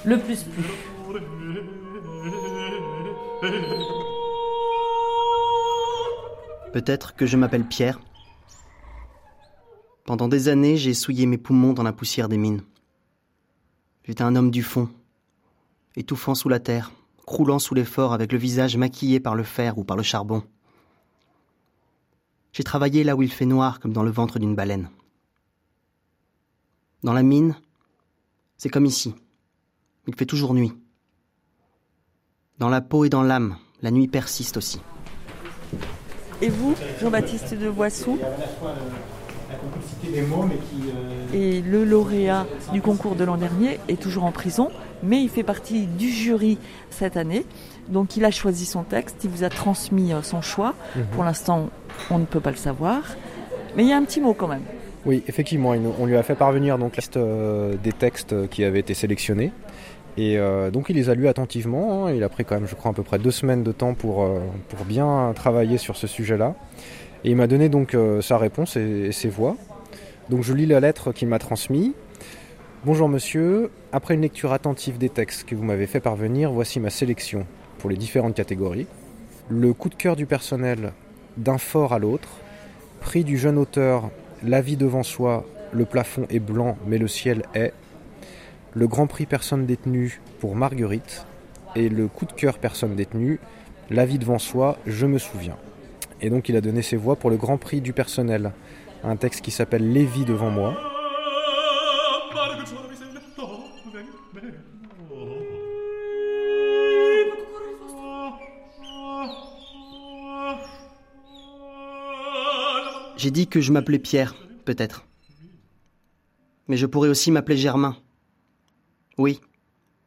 [0.04, 0.64] le plus plu.
[6.74, 8.00] Peut-être que je m'appelle Pierre.
[10.04, 12.60] Pendant des années, j'ai souillé mes poumons dans la poussière des mines.
[14.04, 14.88] J'étais un homme du fond,
[15.96, 16.92] étouffant sous la terre,
[17.26, 20.42] croulant sous l'effort avec le visage maquillé par le fer ou par le charbon.
[22.52, 24.90] J'ai travaillé là où il fait noir comme dans le ventre d'une baleine.
[27.02, 27.56] Dans la mine,
[28.56, 29.14] c'est comme ici.
[30.06, 30.72] Il fait toujours nuit.
[32.58, 34.80] Dans la peau et dans l'âme, la nuit persiste aussi.
[36.40, 38.18] Et vous, Jean-Baptiste de Boissou
[41.34, 44.70] et le lauréat du concours de l'an dernier est toujours en prison
[45.02, 46.58] mais il fait partie du jury
[46.90, 47.44] cette année.
[47.88, 50.74] Donc il a choisi son texte, il vous a transmis euh, son choix.
[50.96, 51.04] Mhm.
[51.12, 51.70] Pour l'instant,
[52.10, 53.02] on ne peut pas le savoir.
[53.76, 54.62] Mais il y a un petit mot quand même.
[55.04, 58.80] Oui, effectivement, on lui a fait parvenir donc la liste euh, des textes qui avaient
[58.80, 59.52] été sélectionnés.
[60.16, 62.06] Et euh, donc il les a lus attentivement.
[62.06, 62.12] hein.
[62.12, 64.24] Il a pris quand même, je crois, à peu près deux semaines de temps pour,
[64.24, 66.54] euh, pour bien travailler sur ce sujet-là.
[67.24, 69.56] Et il m'a donné donc euh, sa réponse et, et ses voix.
[70.28, 71.92] Donc je lis la lettre qu'il m'a transmise.
[72.84, 76.90] Bonjour monsieur, après une lecture attentive des textes que vous m'avez fait parvenir, voici ma
[76.90, 77.44] sélection
[77.78, 78.86] pour les différentes catégories.
[79.48, 80.92] Le coup de cœur du personnel
[81.36, 82.28] d'un fort à l'autre,
[83.00, 84.10] prix du jeune auteur
[84.42, 87.72] La vie devant soi, le plafond est blanc mais le ciel est,
[88.74, 91.26] le grand prix personne détenue pour Marguerite,
[91.74, 93.40] et le coup de cœur personne détenue,
[93.90, 95.56] La vie devant soi, je me souviens.
[96.20, 98.52] Et donc il a donné ses voix pour le grand prix du personnel,
[99.04, 100.76] un texte qui s'appelle vies devant moi.
[113.16, 115.04] J'ai dit que je m'appelais Pierre, peut-être.
[116.68, 117.96] Mais je pourrais aussi m'appeler Germain.
[119.18, 119.40] Oui,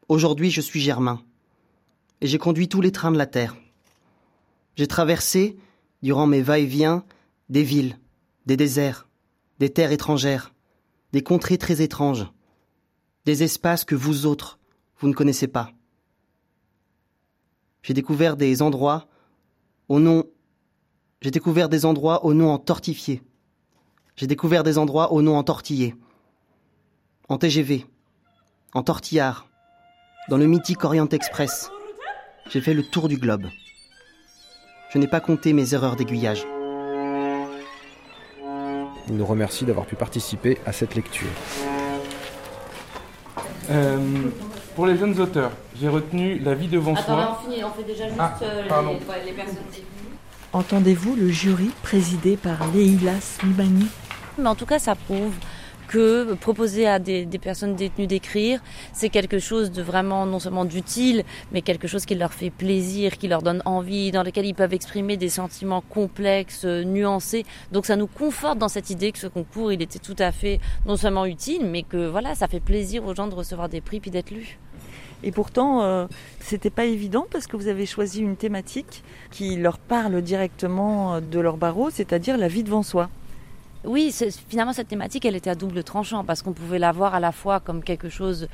[0.07, 1.21] aujourd'hui je suis Germain.
[2.21, 3.55] Et j'ai conduit tous les trains de la Terre.
[4.75, 5.57] J'ai traversé,
[6.01, 7.05] durant mes va-et-vient,
[7.49, 7.97] des villes,
[8.45, 9.07] des déserts,
[9.59, 10.53] des terres étrangères,
[11.11, 12.27] des contrées très étranges,
[13.25, 14.59] des espaces que vous autres,
[14.99, 15.71] vous ne connaissez pas.
[17.81, 19.07] J'ai découvert des endroits
[19.87, 20.25] au nom
[21.21, 23.21] j'ai découvert des endroits au nom entortifié.
[24.15, 25.95] J'ai découvert des endroits au nom entortillé.
[27.27, 27.85] En TGV,
[28.73, 29.49] en tortillard,
[30.29, 31.71] dans le mythique Orient Express.
[32.49, 33.47] J'ai fait le tour du globe.
[34.89, 36.45] Je n'ai pas compté mes erreurs d'aiguillage.
[39.07, 41.29] Il nous remercie d'avoir pu participer à cette lecture.
[43.71, 43.97] Euh,
[44.75, 47.39] pour les jeunes auteurs, j'ai retenu La vie devant Attends, soi.
[47.39, 49.57] on finit, on fait déjà juste Ah, euh, les, les personnes.
[50.53, 53.87] Entendez-vous le jury présidé par Leila Slimani
[54.39, 55.33] Mais en tout cas, ça prouve
[55.89, 58.61] que proposer à des, personnes détenues d'écrire,
[58.93, 63.17] c'est quelque chose de vraiment non seulement d'utile, mais quelque chose qui leur fait plaisir,
[63.17, 67.43] qui leur donne envie, dans lequel ils peuvent exprimer des sentiments complexes, euh, nuancés.
[67.71, 70.59] Donc ça nous conforte dans cette idée que ce concours, il était tout à fait
[70.85, 73.99] non seulement utile, mais que voilà, ça fait plaisir aux gens de recevoir des prix
[73.99, 74.59] puis d'être lus.
[75.23, 76.05] Et pourtant, euh,
[76.39, 81.19] c'était pas évident parce que vous avez choisi une thématique qui leur parle directement euh,
[81.19, 83.09] de leur barreau, c'est-à-dire la vie devant soi.
[83.85, 84.13] Oui,
[84.49, 87.31] finalement cette thématique, elle était à double tranchant parce qu'on pouvait la voir à la
[87.31, 88.49] fois comme quelque chose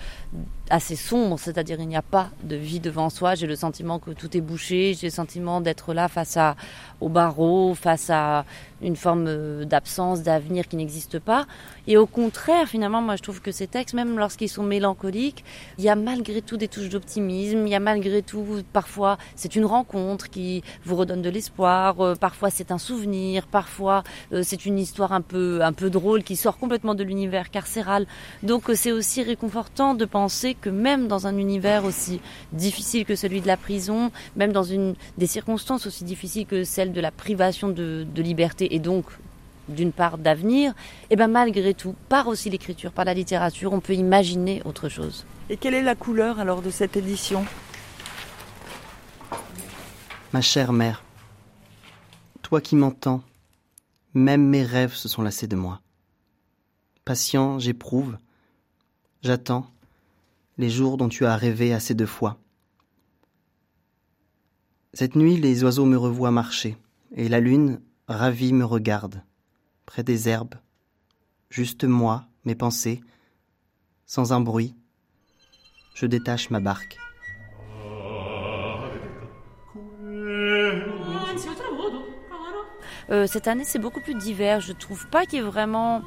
[0.69, 3.35] assez sombre, c'est-à-dire il n'y a pas de vie devant soi.
[3.35, 4.95] J'ai le sentiment que tout est bouché.
[4.99, 6.55] J'ai le sentiment d'être là face à
[7.01, 8.45] au barreau, face à
[8.81, 11.45] une forme euh, d'absence, d'avenir qui n'existe pas.
[11.87, 15.43] Et au contraire, finalement, moi je trouve que ces textes, même lorsqu'ils sont mélancoliques,
[15.77, 17.65] il y a malgré tout des touches d'optimisme.
[17.67, 22.01] Il y a malgré tout, parfois, c'est une rencontre qui vous redonne de l'espoir.
[22.01, 23.47] euh, parfois, c'est un souvenir.
[23.47, 27.51] Parfois, euh, c'est une histoire un peu, un peu drôle qui sort complètement de l'univers
[27.51, 28.07] carcéral.
[28.43, 32.21] Donc, c'est aussi réconfortant de penser que même dans un univers aussi
[32.53, 36.93] difficile que celui de la prison, même dans une, des circonstances aussi difficiles que celle
[36.93, 39.05] de la privation de, de liberté et donc
[39.67, 40.73] d'une part d'avenir,
[41.09, 45.25] et ben malgré tout, par aussi l'écriture, par la littérature, on peut imaginer autre chose.
[45.49, 47.45] Et quelle est la couleur alors de cette édition?
[50.33, 51.03] Ma chère mère,
[52.41, 53.23] toi qui m'entends,
[54.13, 55.81] même mes rêves se sont lassés de moi.
[57.05, 58.17] Patient, j'éprouve,
[59.21, 59.67] j'attends
[60.57, 62.39] les jours dont tu as rêvé assez de fois.
[64.93, 66.77] Cette nuit, les oiseaux me revoient marcher,
[67.13, 69.23] et la lune, ravie, me regarde,
[69.85, 70.55] près des herbes,
[71.49, 73.01] juste moi, mes pensées,
[74.05, 74.75] sans un bruit,
[75.95, 76.97] je détache ma barque.
[83.11, 84.61] Euh, cette année, c'est beaucoup plus divers.
[84.61, 86.01] Je trouve pas qu'il y ait vraiment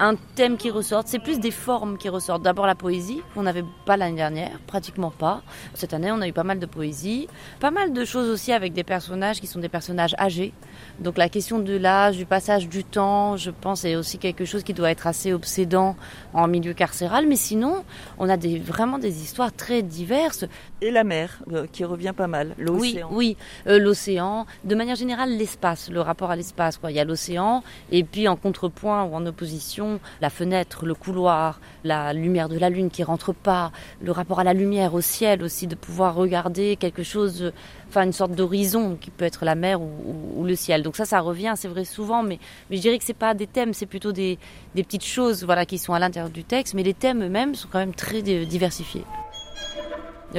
[0.00, 1.06] un thème qui ressorte.
[1.08, 2.42] C'est plus des formes qui ressortent.
[2.42, 5.42] D'abord la poésie, qu'on n'avait pas l'année dernière, pratiquement pas.
[5.74, 7.28] Cette année, on a eu pas mal de poésie.
[7.60, 10.52] Pas mal de choses aussi avec des personnages qui sont des personnages âgés.
[11.00, 14.62] Donc la question de l'âge, du passage du temps, je pense, est aussi quelque chose
[14.64, 15.96] qui doit être assez obsédant
[16.32, 17.26] en milieu carcéral.
[17.26, 17.84] Mais sinon,
[18.18, 20.44] on a des, vraiment des histoires très diverses.
[20.80, 23.08] Et la mer, euh, qui revient pas mal, Oui, l'océan.
[23.12, 23.36] oui,
[23.66, 24.46] Euh, l'océan.
[24.64, 26.78] De manière générale, l'espace, le rapport à l'espace.
[26.78, 26.90] Quoi.
[26.90, 29.83] Il y a l'océan, et puis en contrepoint ou en opposition,
[30.20, 33.72] la fenêtre, le couloir, la lumière de la lune qui rentre pas,
[34.02, 37.52] le rapport à la lumière, au ciel aussi, de pouvoir regarder quelque chose,
[37.88, 40.82] enfin une sorte d'horizon qui peut être la mer ou, le ciel.
[40.82, 42.38] Donc ça, ça revient, c'est vrai souvent, mais,
[42.70, 44.38] je dirais que c'est pas des thèmes, c'est plutôt des,
[44.74, 47.68] des petites choses, voilà, qui sont à l'intérieur du texte, mais les thèmes eux-mêmes sont
[47.70, 49.04] quand même très diversifiés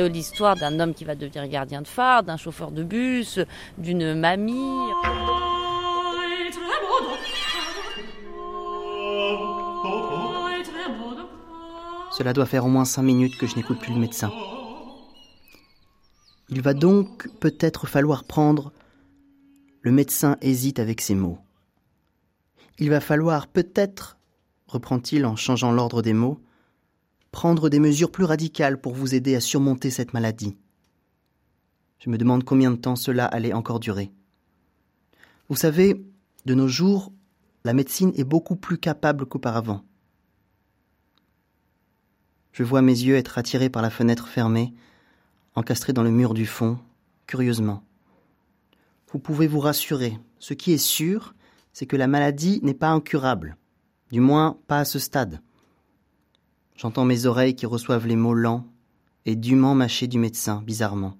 [0.03, 3.39] l'histoire d'un homme qui va devenir gardien de phare, d'un chauffeur de bus,
[3.77, 4.91] d'une mamie.
[12.17, 14.31] Cela doit faire au moins cinq minutes que je n'écoute plus le médecin.
[16.49, 18.71] Il va donc peut-être falloir prendre...
[19.81, 21.37] Le médecin hésite avec ses mots.
[22.79, 24.17] Il va falloir peut-être,
[24.65, 26.39] reprend-il en changeant l'ordre des mots,
[27.31, 30.57] prendre des mesures plus radicales pour vous aider à surmonter cette maladie.
[31.99, 34.11] Je me demande combien de temps cela allait encore durer.
[35.49, 36.03] Vous savez,
[36.45, 37.11] de nos jours,
[37.65, 39.83] la médecine est beaucoup plus capable qu'auparavant.
[42.51, 44.75] Je vois mes yeux être attirés par la fenêtre fermée,
[45.55, 46.77] encastrée dans le mur du fond,
[47.25, 47.83] curieusement.
[49.11, 51.33] Vous pouvez vous rassurer, ce qui est sûr,
[51.73, 53.57] c'est que la maladie n'est pas incurable,
[54.11, 55.41] du moins pas à ce stade.
[56.75, 58.67] J'entends mes oreilles qui reçoivent les mots lents
[59.25, 61.17] et dûment mâchés du médecin, bizarrement.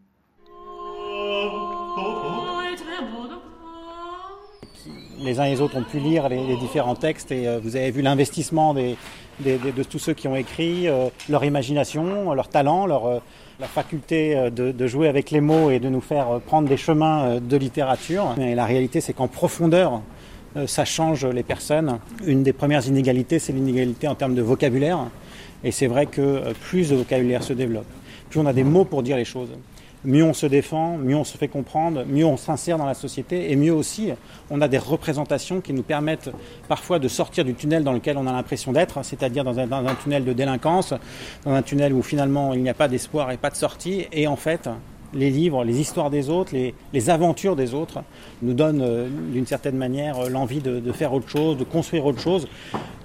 [5.26, 7.90] Les uns et les autres ont pu lire les, différents textes et euh, vous avez
[7.90, 13.20] vu l'investissement de tous ceux qui ont écrit, euh, leur imagination, leur talent, leur, euh,
[13.62, 18.36] faculté de, jouer avec les mots et de nous faire prendre des chemins de littérature.
[18.38, 20.02] La réalité, c'est qu'en profondeur,
[20.68, 22.00] ça change les personnes.
[22.26, 25.00] Une des premières inégalités, c'est l'inégalité en termes de vocabulaire.
[25.64, 27.88] Et c'est vrai que plus le vocabulaire se développe,
[28.30, 29.50] plus on a des mots pour dire les choses
[30.06, 33.52] mieux on se défend, mieux on se fait comprendre, mieux on s'insère dans la société
[33.52, 34.12] et mieux aussi
[34.50, 36.30] on a des représentations qui nous permettent
[36.68, 40.26] parfois de sortir du tunnel dans lequel on a l'impression d'être, c'est-à-dire dans, un, tunnel
[40.26, 40.94] de délinquance,
[41.44, 44.06] dans un tunnel où finalement il n'y a pas d'espoir et pas de sortie.
[44.12, 44.70] Et en fait,
[45.14, 48.04] les livres, les histoires des autres, les, aventures des autres
[48.42, 52.20] nous donnent euh, d'une certaine manière euh, l'envie de, faire autre chose, de construire autre
[52.20, 52.48] chose,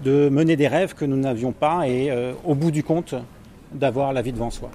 [0.05, 3.15] de mener des rêves que nous n'avions pas et euh, au bout du compte
[3.73, 4.71] d'avoir la vie devant soi.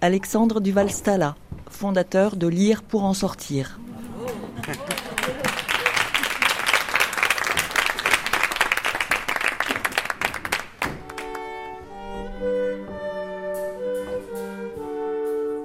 [0.00, 1.36] Alexandre Duval-Stala,
[1.70, 3.78] fondateur de Lire pour en sortir.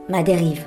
[0.10, 0.66] Ma dérive.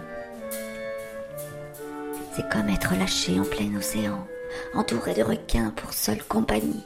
[2.34, 4.26] C'est comme être lâché en plein océan,
[4.74, 6.82] entouré de requins pour seule compagnie,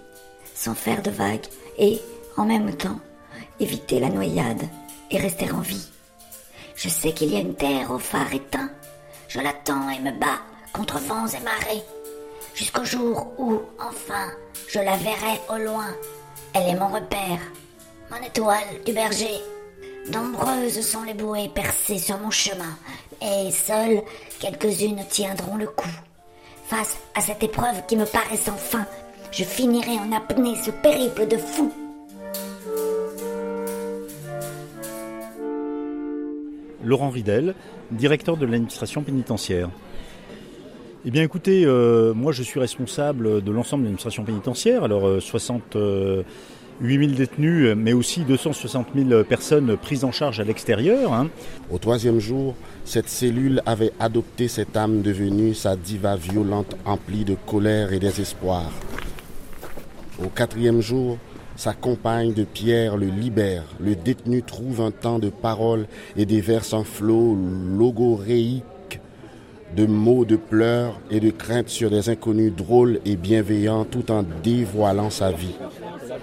[0.55, 1.47] sans faire de vagues
[1.79, 2.01] et,
[2.37, 3.01] en même temps,
[3.61, 4.65] éviter la noyade
[5.11, 5.89] et rester en vie.
[6.79, 8.70] Je sais qu'il y a une terre au phare éteint.
[9.26, 10.39] Je l'attends et me bats
[10.72, 11.83] contre vents et marées.
[12.55, 14.31] Jusqu'au jour où, enfin,
[14.68, 15.89] je la verrai au loin.
[16.55, 17.41] Elle est mon repère,
[18.12, 19.43] mon étoile du berger.
[20.12, 22.79] Nombreuses sont les bouées percées sur mon chemin,
[23.20, 24.01] et seules
[24.39, 25.91] quelques-unes tiendront le coup.
[26.68, 28.87] Face à cette épreuve qui me paraît sans fin,
[29.33, 31.72] je finirai en apnée ce périple de fou.
[36.89, 37.55] Laurent Ridel,
[37.91, 39.68] directeur de l'administration pénitentiaire.
[41.05, 45.76] Eh bien écoutez, euh, moi je suis responsable de l'ensemble de l'administration pénitentiaire, alors 68
[45.76, 46.22] euh,
[46.82, 51.12] 000 détenus, mais aussi 260 000 personnes prises en charge à l'extérieur.
[51.12, 51.28] Hein.
[51.70, 57.36] Au troisième jour, cette cellule avait adopté cette âme devenue sa diva violente emplie de
[57.47, 58.72] colère et désespoir.
[60.24, 61.18] Au quatrième jour,
[61.59, 63.65] sa compagne de pierre le libère.
[63.81, 65.87] Le détenu trouve un temps de parole
[66.17, 67.37] et déverse un flot
[67.77, 69.01] logoréique
[69.77, 74.25] de mots, de pleurs et de craintes sur des inconnus drôles et bienveillants tout en
[74.43, 75.57] dévoilant sa vie.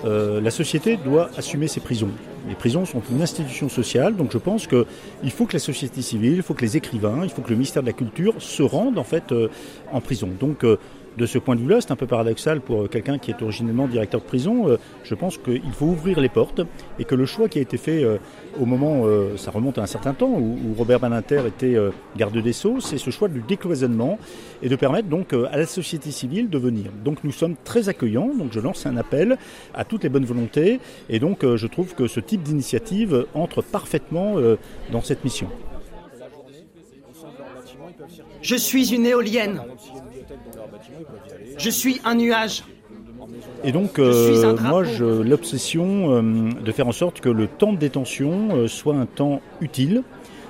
[0.06, 2.12] Euh, la société doit assumer ses prisons.
[2.48, 6.36] Les prisons sont une institution sociale, donc je pense qu'il faut que la société civile,
[6.38, 8.98] il faut que les écrivains, il faut que le ministère de la Culture se rendent
[8.98, 9.50] en fait euh,
[9.92, 10.30] en prison.
[10.64, 10.78] Euh,
[11.18, 14.22] de ce point de vue-là, c'est un peu paradoxal pour quelqu'un qui est originellement directeur
[14.22, 14.70] de prison.
[14.70, 16.62] Euh, je pense qu'il faut ouvrir les portes
[17.00, 18.18] et que le choix qui a été fait euh,
[18.60, 21.78] au moment, euh, ça remonte à un certain temps, où, Robert Baninter était
[22.18, 24.20] garde des Sceaux, c'est ce choix du décloisonnement
[24.62, 26.92] et de permettre donc à la société civile de venir.
[27.04, 29.38] Donc nous sommes très accueillants, donc je lance un appel
[29.74, 34.36] à toutes les bonnes volontés et donc je trouve que ce type d'initiative entre parfaitement
[34.92, 35.48] dans cette mission.
[38.42, 39.62] Je suis une éolienne.
[41.58, 42.64] Je suis un nuage.
[43.64, 46.22] Et donc, euh, moi, j'ai l'obsession euh,
[46.64, 50.04] de faire en sorte que le temps de détention euh, soit un temps utile.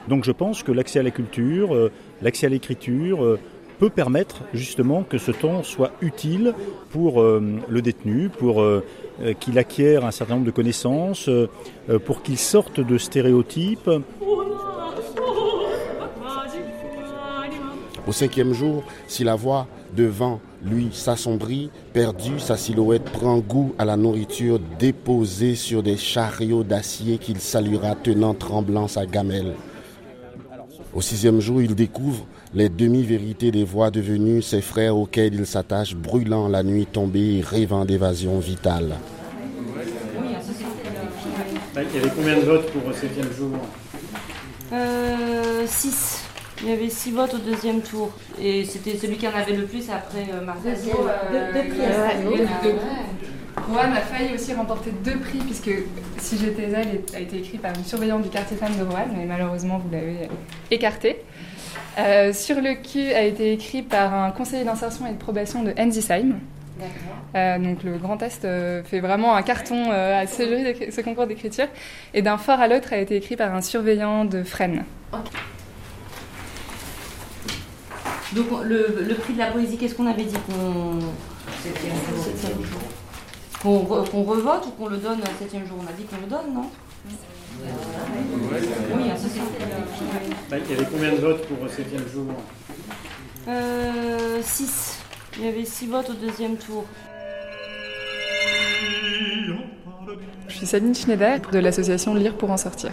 [0.08, 1.90] Donc, je pense que l'accès à la culture,
[2.22, 3.38] l'accès à l'écriture,
[3.80, 6.54] peut permettre justement que ce temps soit utile
[6.92, 8.84] pour euh, le détenu, pour euh,
[9.22, 11.30] euh, qu'il acquiert un certain nombre de connaissances,
[12.06, 13.90] pour qu'il sorte de stéréotypes.
[18.08, 23.86] Au cinquième jour, si la voix devant lui s'assombrit, perdu, sa silhouette prend goût à
[23.86, 29.54] la nourriture déposée sur des chariots d'acier qu'il saluera tenant tremblant sa gamelle.
[30.93, 35.96] Au sixième jour, il découvre les demi-vérités des voix devenues ses frères auxquels il s'attache,
[35.96, 38.96] brûlant la nuit tombée et rêvant d'évasion vitale.
[41.76, 43.52] Il y avait combien de votes pour le septième jour?
[44.72, 45.66] Euh.
[45.68, 46.25] 6.
[46.62, 48.12] Il y avait 6 votes au deuxième tour.
[48.41, 50.60] Et c'était celui qui en avait le plus après euh, Marc
[51.32, 52.08] Deux- deux prix a.
[53.72, 55.72] Roanne failli aussi remporter deux prix puisque
[56.20, 59.26] Si j'étais elle a été écrit par une surveillante du quartier femme de Roanne, mais
[59.26, 60.30] malheureusement vous l'avez
[60.72, 61.18] écarté.
[61.97, 65.74] Euh, sur le cul a été écrit par un conseiller d'insertion et de probation de
[65.80, 66.36] Enzisheim.
[67.36, 70.43] Euh, donc le Grand Est euh, fait vraiment un carton euh, à ce,
[70.91, 71.68] ce concours d'écriture.
[72.14, 74.84] Et d'un fort à l'autre a été écrit par un surveillant de Fresnes.
[78.34, 81.00] Donc le, le prix de la poésie, qu'est-ce qu'on avait dit qu'on
[83.62, 85.78] qu'on re- qu'on revote ou qu'on le donne au septième jour?
[85.82, 86.70] On a dit qu'on le donne, non?
[87.62, 89.40] Oui, hein, ça c'est.
[90.50, 92.26] Bah, Il y avait combien de votes pour le septième jour?
[93.48, 95.00] Euh, 6.
[95.38, 96.86] Il y avait 6 votes au deuxième tour.
[100.48, 102.92] Je suis Sabine Schneider de l'association Lire pour en sortir.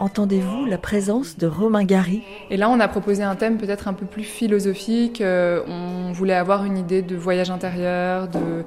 [0.00, 2.22] Entendez-vous la présence de Romain Gary?
[2.50, 5.20] Et là, on a proposé un thème peut-être un peu plus philosophique.
[5.20, 8.62] euh, on voulait avoir une idée de voyage intérieur, de,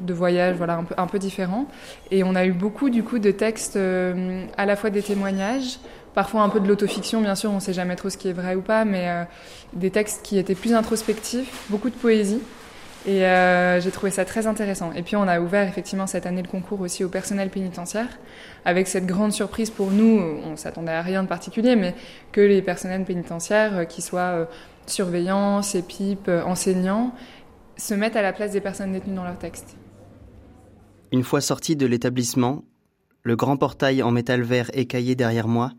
[0.00, 1.66] de voyage voilà, un, peu, un peu différent.
[2.12, 5.80] Et on a eu beaucoup du coup de textes, euh, à la fois des témoignages,
[6.14, 8.32] parfois un peu de l'autofiction, bien sûr, on ne sait jamais trop ce qui est
[8.32, 9.24] vrai ou pas, mais euh,
[9.72, 12.40] des textes qui étaient plus introspectifs, beaucoup de poésie.
[13.06, 14.92] Et euh, j'ai trouvé ça très intéressant.
[14.92, 18.08] Et puis on a ouvert effectivement cette année le concours aussi au personnel pénitentiaire,
[18.64, 21.94] avec cette grande surprise pour nous, on s'attendait à rien de particulier, mais
[22.32, 24.44] que les personnels pénitentiaires, euh, qui soient euh,
[24.86, 27.14] surveillants, CEPIP, enseignants,
[27.76, 29.76] se mettent à la place des personnes détenues dans leurs textes.
[31.12, 32.64] Une fois sorti de l'établissement,
[33.22, 35.72] le grand portail en métal vert écaillé derrière moi,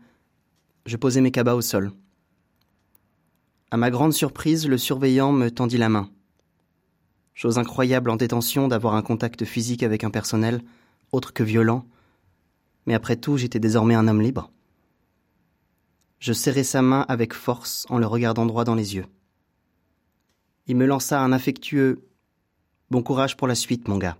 [0.86, 1.92] je posai mes cabas au sol.
[3.70, 6.08] À ma grande surprise, le surveillant me tendit la main.
[7.40, 10.60] Chose incroyable en détention d'avoir un contact physique avec un personnel,
[11.10, 11.86] autre que violent,
[12.84, 14.50] mais après tout, j'étais désormais un homme libre.
[16.18, 19.06] Je serrai sa main avec force en le regardant droit dans les yeux.
[20.66, 22.04] Il me lança un affectueux
[22.90, 24.18] Bon courage pour la suite, mon gars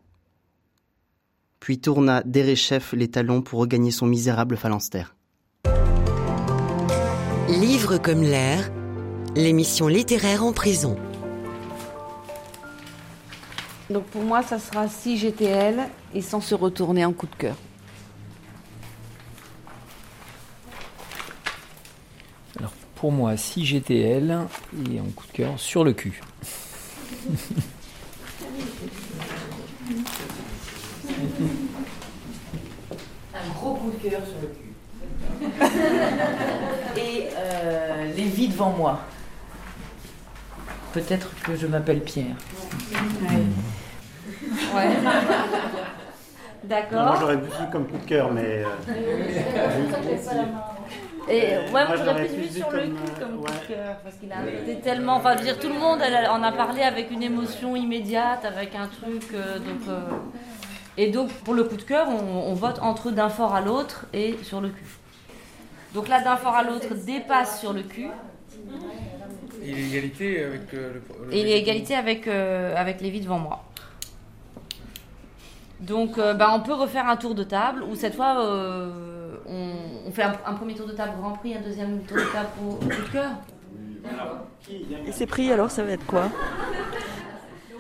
[1.59, 5.15] puis tourna derechef les talons pour regagner son misérable phalanstère.
[7.51, 8.73] Livre comme l'air,
[9.37, 10.97] l'émission littéraire en prison.
[13.91, 17.35] Donc pour moi, ça sera si j'étais elle et sans se retourner en coup de
[17.35, 17.57] cœur.
[22.57, 24.47] Alors pour moi, si j'étais elle,
[24.93, 26.21] et en coup de cœur, sur le cul.
[33.35, 34.71] Un gros coup de cœur sur le cul.
[36.97, 39.01] Et euh, les vies devant moi.
[40.93, 42.37] Peut-être que je m'appelle Pierre.
[43.23, 43.45] Ouais.
[46.63, 47.17] Non, Moi D'accord.
[47.21, 48.63] j'aurais vu comme coup de cœur, mais.
[48.63, 48.95] euh,
[51.29, 53.37] Et ouais, Moi, j'aurais l'aurais plus vu plus vu sur le comme, cul euh, comme
[53.39, 53.51] coup ouais.
[53.69, 55.15] de cœur parce qu'il a été tellement.
[55.17, 56.01] Enfin, je veux dire, tout le monde
[56.31, 59.23] en a parlé avec une émotion immédiate, avec un truc.
[59.35, 60.01] euh, donc, euh,
[60.97, 64.07] Et donc, pour le coup de cœur, on, on vote entre d'un fort à l'autre
[64.13, 64.85] et sur le cul.
[65.95, 68.09] Donc là, d'un fort à l'autre dépasse sur le cul.
[69.65, 73.65] Et l'égalité avec euh, le, le- Et avec, euh, avec Lévi devant moi.
[75.81, 79.73] Donc, euh, bah, on peut refaire un tour de table, où cette fois, euh, on,
[80.09, 82.49] on fait un, un premier tour de table Grand Prix, un deuxième tour de table
[82.65, 83.31] au, au coup de cœur.
[85.07, 86.29] Et ces prix, alors, ça va être quoi?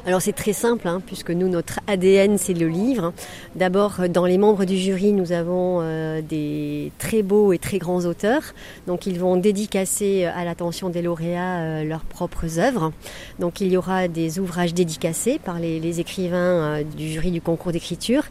[0.06, 3.12] Alors c'est très simple, hein, puisque nous, notre ADN, c'est le livre.
[3.54, 7.78] D'abord, euh, dans les membres du jury, nous avons euh, des très beaux et très
[7.78, 8.54] grands auteurs.
[8.86, 12.92] Donc ils vont dédicacer euh, à l'attention des lauréats leurs propres œuvres.
[13.38, 18.22] Donc il y aura des ouvrages dédicacés par les, écrivains du jury du concours d'écriture.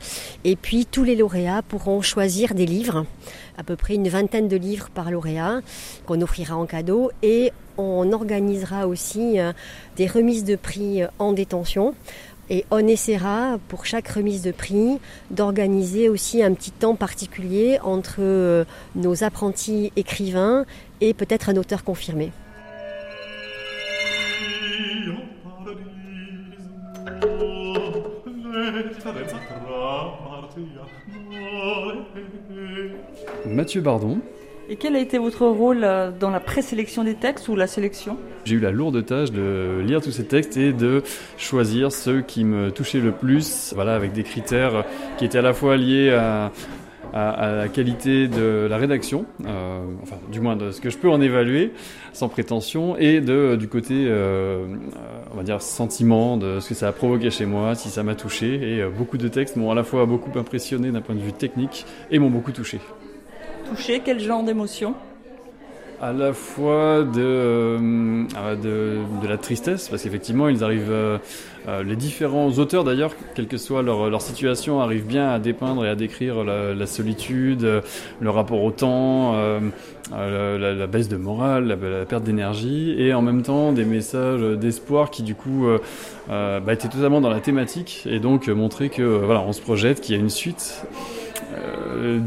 [0.43, 3.05] Et puis tous les lauréats pourront choisir des livres,
[3.57, 5.59] à peu près une vingtaine de livres par lauréat,
[6.07, 7.11] qu'on offrira en cadeau.
[7.21, 9.53] Et on organisera aussi euh,
[9.95, 11.95] des remises de prix euh, en détention.
[12.51, 14.99] Et on essaiera, pour chaque remise de prix,
[15.29, 18.65] d'organiser aussi un petit temps particulier entre euh,
[18.95, 20.65] nos apprentis écrivains
[20.99, 22.31] et peut-être un auteur confirmé.
[33.45, 34.19] Mathieu Bardon,
[34.71, 38.17] et quel a été votre rôle euh, dans la présélection des textes ou la sélection?
[38.45, 41.01] J'ai eu la lourde tâche de lire tous ces textes et de
[41.37, 44.85] choisir ceux qui me touchaient le plus, voilà, avec des critères
[45.17, 46.51] qui étaient à la fois liés à,
[47.11, 51.19] la qualité de la rédaction, euh, enfin du moins de ce que je peux en
[51.19, 51.73] évaluer,
[52.13, 54.67] sans prétention, et de, du côté, euh,
[55.33, 58.13] on va dire, sentiment, de ce que ça a provoqué chez moi, si ça m'a
[58.13, 58.75] touché.
[58.75, 61.33] Et euh, beaucoup de textes m'ont à la fois beaucoup impressionné d'un point de vue
[61.33, 62.79] technique et m'ont beaucoup touché.
[63.69, 64.95] Touché, quel genre d'émotion?
[66.01, 71.17] À la fois de, euh, de, de, la tristesse, parce qu'effectivement, ils arrivent, euh,
[71.67, 75.85] euh, les différents auteurs d'ailleurs, quelle que soit leur, leur, situation, arrivent bien à dépeindre
[75.85, 77.83] et à décrire la, solitude,
[78.19, 79.35] le rapport au temps,
[80.11, 85.11] la, la, baisse de morale, la, perte d'énergie, et en même temps des messages d'espoir
[85.11, 85.67] qui du coup
[86.29, 90.15] bah, étaient totalement dans la thématique, et donc montrer que voilà, on se projette, qu'il
[90.15, 90.85] y a une suite.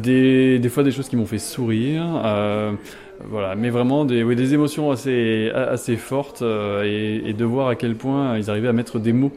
[0.02, 2.04] Des, des, fois des choses qui m'ont fait sourire,
[3.28, 7.76] voilà, mais vraiment des, des émotions assez, assez fortes euh, et, et, de voir à
[7.76, 9.32] quel point ils arrivaient à mettre des mots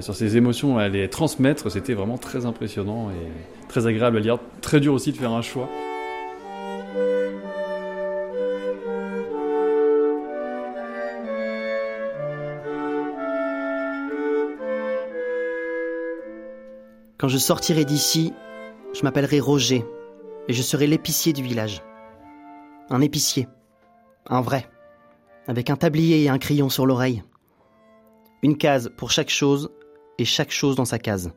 [0.00, 4.38] sur ces émotions, à les transmettre, c'était vraiment très impressionnant et très agréable à lire.
[4.62, 5.68] Très dur aussi de faire un choix.
[17.18, 18.32] Quand je sortirai d'ici,
[18.92, 19.84] je m'appellerai Roger
[20.48, 21.82] et je serai l'épicier du village
[22.90, 23.48] un épicier,
[24.26, 24.68] un vrai,
[25.46, 27.22] avec un tablier et un crayon sur l'oreille.
[28.42, 29.70] Une case pour chaque chose
[30.18, 31.32] et chaque chose dans sa case.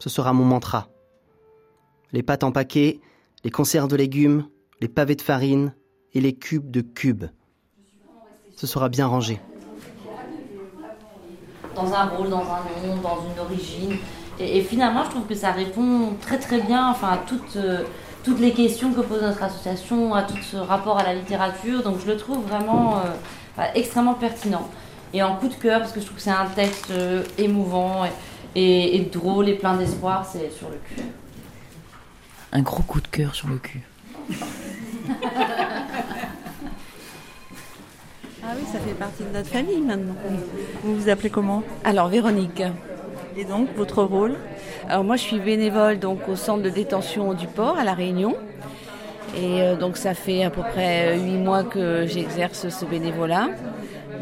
[0.00, 0.88] Ce sera mon mantra.
[2.12, 3.00] Les pâtes en paquet,
[3.44, 4.48] les conserves de légumes,
[4.80, 5.74] les pavés de farine
[6.12, 7.26] et les cubes de cubes.
[8.56, 9.40] Ce sera bien rangé.
[11.74, 13.96] Dans un rôle, dans un nom, dans une origine.
[14.38, 17.56] Et, et finalement, je trouve que ça répond très très bien enfin, à toute.
[17.56, 17.84] Euh,
[18.24, 21.82] toutes les questions que pose notre association, à tout ce rapport à la littérature.
[21.82, 24.66] Donc je le trouve vraiment euh, extrêmement pertinent.
[25.12, 28.06] Et en coup de cœur, parce que je trouve que c'est un texte euh, émouvant
[28.56, 31.02] et, et, drôle et plein d'espoir, c'est sur le cul.
[32.52, 33.82] Un gros coup de cœur sur le cul.
[38.42, 40.14] Ah oui, ça fait partie de notre famille maintenant.
[40.82, 41.62] Vous vous appelez comment?
[41.84, 42.62] Alors Véronique.
[43.36, 44.36] Et donc votre rôle
[44.88, 48.36] alors moi je suis bénévole donc au centre de détention du port à La Réunion.
[49.36, 53.48] Et euh, donc ça fait à peu près huit mois que j'exerce ce bénévolat.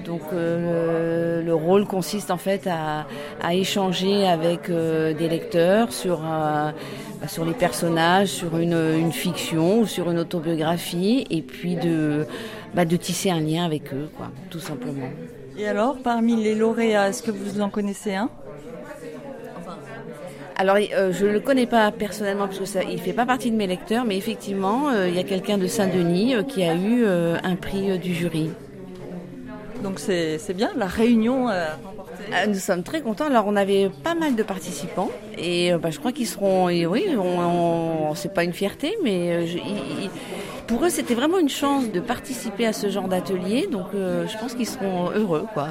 [0.07, 3.07] Donc euh, le, rôle consiste en fait à,
[3.43, 6.73] à échanger avec euh, des lecteurs sur, bah,
[7.29, 12.27] sur les personnages, sur une, une, fiction ou sur une autobiographie, et puis de,
[12.75, 15.09] bah, de tisser un lien avec eux, quoi, tout simplement.
[15.59, 18.31] Et alors, parmi les lauréats, est-ce que vous en connaissez un?
[20.63, 23.51] Alors, euh, je ne le connais pas personnellement parce que ça, il fait pas partie
[23.51, 26.77] de mes lecteurs, mais effectivement, euh, il y a quelqu'un de Saint-Denis euh, qui a
[26.77, 28.49] eu un prix du jury.
[29.83, 31.49] Donc c'est bien, la réunion
[32.49, 33.27] nous sommes très contents.
[33.27, 36.69] Alors on avait pas mal de participants et bah, je crois qu'ils seront.
[36.69, 40.11] Et oui, on, on, c'est pas une fierté, mais je, ils,
[40.67, 43.69] pour eux c'était vraiment une chance de participer à ce genre d'atelier.
[43.71, 45.69] Donc je pense qu'ils seront heureux, quoi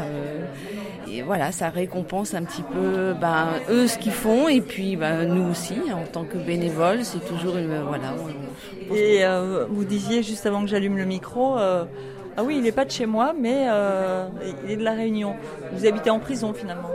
[1.13, 5.25] et voilà, ça récompense un petit peu ben, eux ce qu'ils font et puis ben,
[5.25, 8.13] nous aussi en tant que bénévoles, c'est toujours une voilà.
[8.93, 11.83] Et euh, vous disiez juste avant que j'allume le micro, euh,
[12.41, 14.25] ah oui, il n'est pas de chez moi, mais euh,
[14.65, 15.35] il est de la Réunion.
[15.73, 16.89] Vous habitez en prison finalement.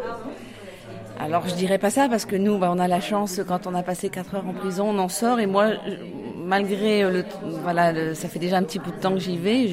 [1.20, 3.74] Alors je dirais pas ça parce que nous, ben, on a la chance quand on
[3.74, 5.68] a passé 4 heures en prison, on en sort et moi,
[6.36, 7.24] malgré le
[7.62, 9.68] voilà, ça fait déjà un petit bout de temps que j'y vais.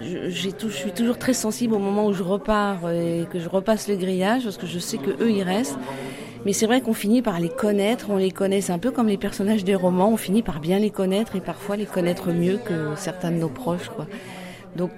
[0.00, 3.48] Je, tout, je suis toujours très sensible au moment où je repars et que je
[3.48, 5.78] repasse le grillage parce que je sais que eux ils restent.
[6.44, 9.08] Mais c'est vrai qu'on finit par les connaître, on les connaît, c'est un peu comme
[9.08, 12.58] les personnages des romans, on finit par bien les connaître et parfois les connaître mieux
[12.58, 13.88] que certains de nos proches.
[13.88, 14.06] Quoi.
[14.76, 14.90] Donc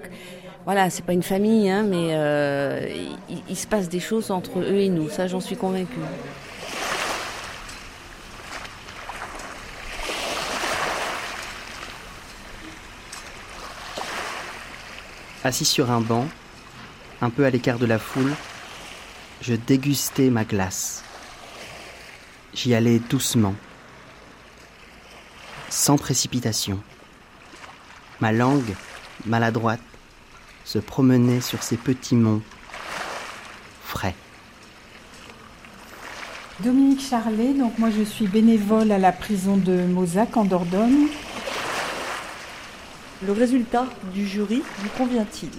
[0.65, 2.87] voilà, c'est pas une famille, hein, mais euh,
[3.29, 5.99] il, il se passe des choses entre eux et nous, ça j'en suis convaincue.
[15.43, 16.27] Assis sur un banc,
[17.21, 18.33] un peu à l'écart de la foule,
[19.41, 21.03] je dégustais ma glace.
[22.53, 23.55] J'y allais doucement,
[25.69, 26.79] sans précipitation.
[28.19, 28.73] Ma langue,
[29.25, 29.81] maladroite,
[30.65, 32.41] se promenait sur ces petits monts
[33.83, 34.15] frais.
[36.59, 41.07] Dominique Charlet, donc moi je suis bénévole à la prison de Mozac en Dordogne.
[43.25, 45.49] Le résultat du jury vous convient-il?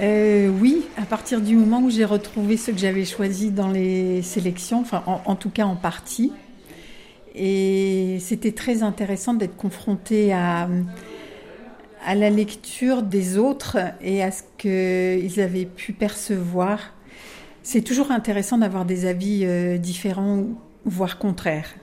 [0.00, 4.22] Euh, Oui, à partir du moment où j'ai retrouvé ce que j'avais choisi dans les
[4.22, 6.32] sélections, enfin en, en, tout cas en partie.
[7.34, 10.68] Et c'était très intéressant d'être confronté à,
[12.04, 16.78] à la lecture des autres et à ce qu'ils avaient pu percevoir.
[17.62, 20.44] C'est toujours intéressant d'avoir des avis euh, différents,
[20.84, 21.74] voire contraires.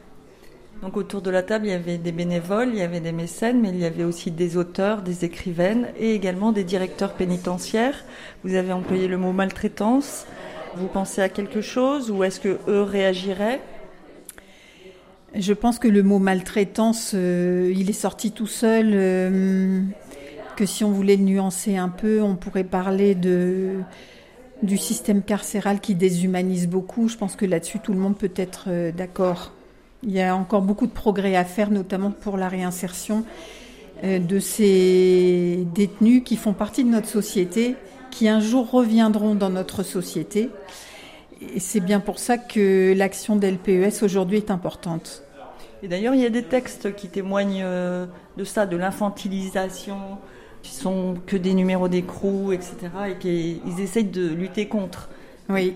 [0.81, 3.61] Donc autour de la table, il y avait des bénévoles, il y avait des mécènes,
[3.61, 8.03] mais il y avait aussi des auteurs, des écrivaines et également des directeurs pénitentiaires.
[8.43, 10.25] Vous avez employé le mot maltraitance.
[10.75, 13.61] Vous pensez à quelque chose ou est-ce que eux réagiraient?
[15.35, 18.91] Je pense que le mot maltraitance, euh, il est sorti tout seul.
[18.93, 19.81] Euh,
[20.61, 23.79] que si on voulait nuancer un peu, on pourrait parler de
[24.61, 27.09] du système carcéral qui déshumanise beaucoup.
[27.09, 29.53] Je pense que là-dessus, tout le monde peut être euh, d'accord.
[30.03, 33.23] Il y a encore beaucoup de progrès à faire, notamment pour la réinsertion
[34.03, 37.75] de ces détenus qui font partie de notre société,
[38.09, 40.49] qui un jour reviendront dans notre société.
[41.55, 45.23] Et c'est bien pour ça que l'action d'LPES aujourd'hui est importante.
[45.83, 48.05] Et d'ailleurs, il y a des textes qui témoignent euh,
[48.37, 50.19] de ça, de l'infantilisation,
[50.63, 52.75] qui sont que des numéros d'écrou, etc.
[53.09, 55.09] Et qu'ils essayent de lutter contre.
[55.49, 55.73] Oui.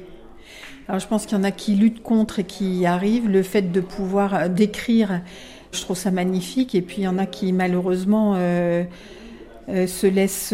[0.87, 3.27] Alors je pense qu'il y en a qui luttent contre et qui y arrivent.
[3.27, 5.21] Le fait de pouvoir euh, décrire,
[5.71, 6.75] je trouve ça magnifique.
[6.75, 8.83] Et puis il y en a qui malheureusement euh,
[9.69, 10.53] euh, se laissent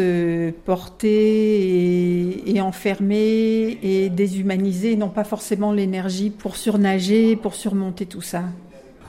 [0.65, 8.21] porter et, et, enfermer et déshumaniser, n'ont pas forcément l'énergie pour surnager, pour surmonter tout
[8.21, 8.43] ça.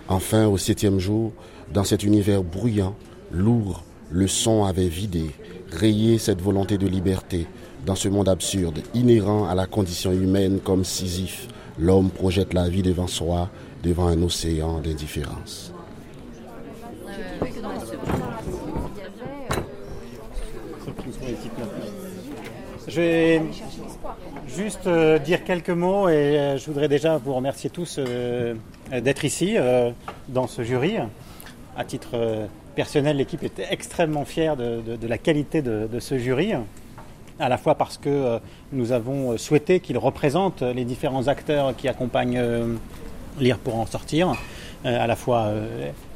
[0.08, 1.32] Enfin, au septième jour,
[1.72, 2.96] dans cet univers bruyant,
[3.30, 5.30] lourd, le son avait vidé,
[5.70, 7.46] rayé cette volonté de liberté.
[7.86, 11.48] Dans ce monde absurde, inhérent à la condition humaine comme Sisyphe,
[11.78, 13.48] l'homme projette la vie devant soi,
[13.82, 15.72] devant un océan d'indifférence.
[22.88, 23.42] Je vais
[24.48, 28.54] juste euh, dire quelques mots et euh, je voudrais déjà vous remercier tous euh,
[28.90, 29.56] d'être ici
[30.28, 30.96] dans ce jury.
[31.76, 36.52] À titre personnel, l'équipe était extrêmement fière de, la qualité de, ce jury,
[37.38, 38.38] à la fois parce que
[38.72, 42.40] nous avons souhaité qu'il représente les différents acteurs qui accompagnent
[43.40, 44.34] Lire pour en sortir,
[44.84, 45.52] à la fois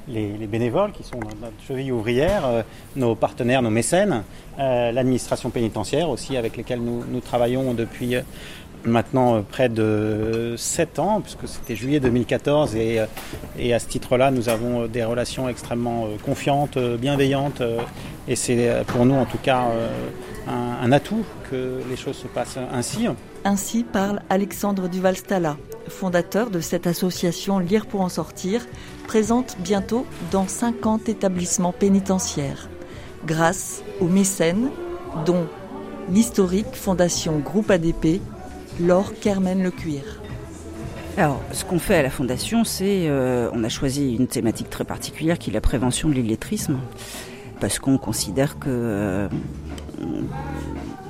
[0.09, 2.63] les, bénévoles qui sont notre cheville ouvrière, euh,
[2.95, 4.23] nos partenaires, nos mécènes,
[4.59, 8.23] euh, l'administration pénitentiaire aussi avec lesquels nous, travaillons depuis euh,
[8.85, 13.01] maintenant près de 7 ans, puisque c'était juillet 2014, et,
[13.59, 17.63] et à ce titre-là, nous avons des relations extrêmement confiantes, bienveillantes,
[18.29, 19.67] et c'est pour nous en tout cas
[20.49, 23.07] un, un, atout que les choses se passent ainsi.
[23.45, 25.57] Ainsi parle Alexandre Duval-Stala,
[25.89, 28.67] fondateur de cette association Lire pour en sortir,
[29.07, 32.69] présente bientôt dans 50 établissements pénitentiaires,
[33.27, 34.71] grâce aux mécènes,
[35.25, 35.47] dont
[36.11, 38.21] l'historique Fondation Groupe ADP,
[38.81, 40.03] Laure Kermen Le Cuir.
[41.17, 44.85] Alors, ce qu'on fait à la Fondation, c'est euh, on a choisi une thématique très
[44.85, 46.79] particulière qui est la prévention de l'illettrisme,
[47.59, 49.29] parce qu'on considère que euh,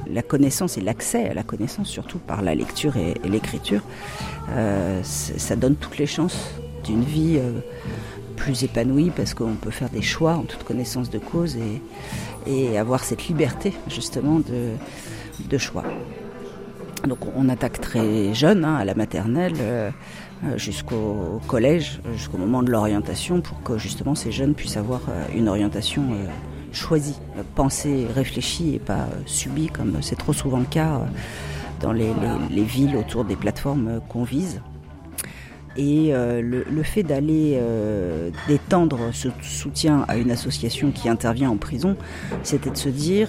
[0.09, 3.83] la connaissance et l'accès à la connaissance, surtout par la lecture et, l'écriture,
[4.51, 6.53] euh, ça donne toutes les chances
[6.85, 7.41] d'une vie
[8.37, 11.57] plus épanouie parce qu'on peut faire des choix en toute connaissance de cause
[12.47, 15.83] et, avoir cette liberté justement de, choix.
[17.07, 19.91] Donc on attaque très jeune, hein, à la maternelle, euh,
[20.57, 25.03] jusqu'au collège, jusqu'au moment de l'orientation, pour que justement ces jeunes puissent avoir
[25.35, 26.05] une orientation
[26.73, 27.19] choisie,
[27.55, 31.01] pensée, réfléchie et pas subie comme c'est trop souvent le cas
[31.81, 34.61] dans les, les, les villes autour des plateformes qu'on vise.
[35.77, 41.57] Et euh, le, fait d'aller euh, d'étendre ce soutien à une association qui intervient en
[41.57, 41.97] prison,
[42.43, 43.29] c'était de se dire,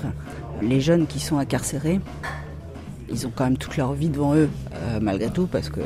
[0.61, 1.99] les jeunes qui sont incarcérés,
[3.09, 5.79] ils ont quand même toute leur vie devant eux, euh, malgré tout, parce que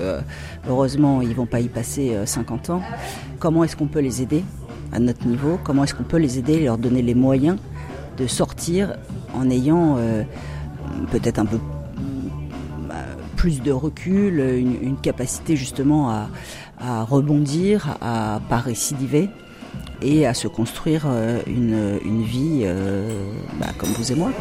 [0.68, 2.82] heureusement, ils vont pas y passer 50 ans.
[3.40, 4.44] Comment est-ce qu'on peut les aider
[4.92, 5.60] à notre niveau?
[5.64, 7.58] Comment est-ce qu'on peut les aider et leur donner les moyens
[8.18, 8.96] de sortir
[9.34, 9.98] en ayant
[11.12, 11.58] peut-être un peu
[13.42, 16.12] plus de recul, une, capacité justement
[16.80, 19.30] à, rebondir, à pas récidiver
[20.04, 23.10] et à se construire euh, une, vie euh,
[23.60, 24.32] bah, comme vous et moi.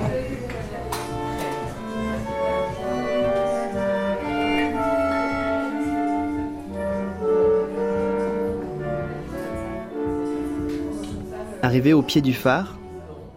[11.70, 12.76] Arrivé au pied du phare,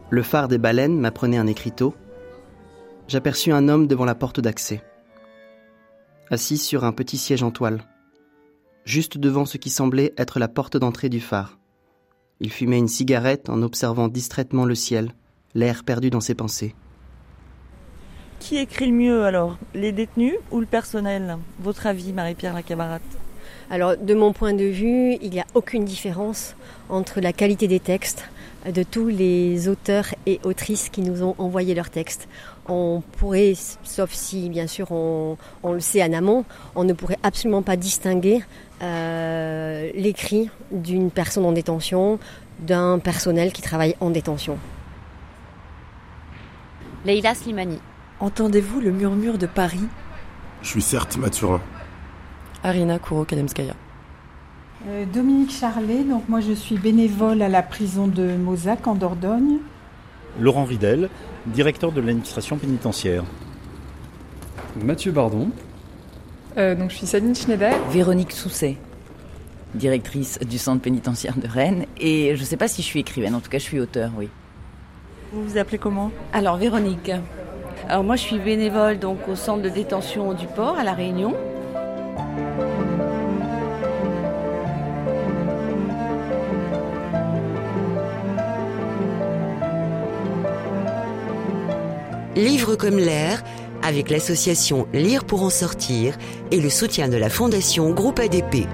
[0.09, 1.93] le phare des baleines m'apprenait un écriteau,
[3.07, 4.81] j'aperçus un homme devant la porte d'accès
[6.31, 7.83] assis sur un petit siège en toile,
[8.85, 11.59] juste devant ce qui semblait être la porte d'entrée du phare.
[12.39, 15.13] Il fumait une cigarette en observant distraitement le ciel,
[15.53, 16.73] l'air perdu dans ses pensées.
[18.39, 19.59] Qui écrit le mieux alors?
[19.75, 21.37] Les détenus ou le personnel?
[21.59, 23.03] Votre avis, Marie-Pierre Lacabarate?
[23.69, 26.55] Alors, de mon point de vue, il n'y a aucune différence
[26.89, 28.25] entre la qualité des textes
[28.71, 32.27] de tous les auteurs et autrices qui nous ont envoyé leurs textes.
[32.67, 33.53] On pourrait,
[33.83, 36.45] sauf si bien sûr on, on le sait en amont,
[36.75, 38.41] on ne pourrait absolument pas distinguer
[38.81, 42.19] euh, l'écrit d'une personne en détention
[42.59, 44.57] d'un personnel qui travaille en détention.
[47.05, 47.79] Leïla Slimani.
[48.21, 49.83] Entendez-vous le murmure de Paris?
[50.61, 51.61] Je suis certes Mathurin.
[52.63, 53.73] Arina Kouro-Kalemskaya.
[54.87, 59.57] Euh, Dominique Charlet, donc moi je suis bénévole à la prison de Mozac en Dordogne.
[60.39, 61.09] Laurent Ridel,
[61.45, 63.23] directeur de l'administration pénitentiaire.
[64.81, 65.49] Mathieu Bardon.
[66.57, 67.73] Euh, donc je suis Sabine Schneider.
[67.89, 68.77] Véronique Sousset,
[69.75, 71.85] directrice du centre pénitentiaire de Rennes.
[71.97, 74.11] Et je ne sais pas si je suis écrivaine, en tout cas je suis auteur,
[74.17, 74.29] oui.
[75.31, 76.11] Vous vous appelez comment?
[76.31, 77.11] Alors Véronique.
[77.89, 81.33] Alors moi je suis bénévole donc au centre de détention du port à La Réunion.
[92.35, 93.43] Livre comme l'air,
[93.83, 96.17] avec l'association Lire pour en sortir
[96.49, 98.67] et le soutien de la Fondation Groupe ADP.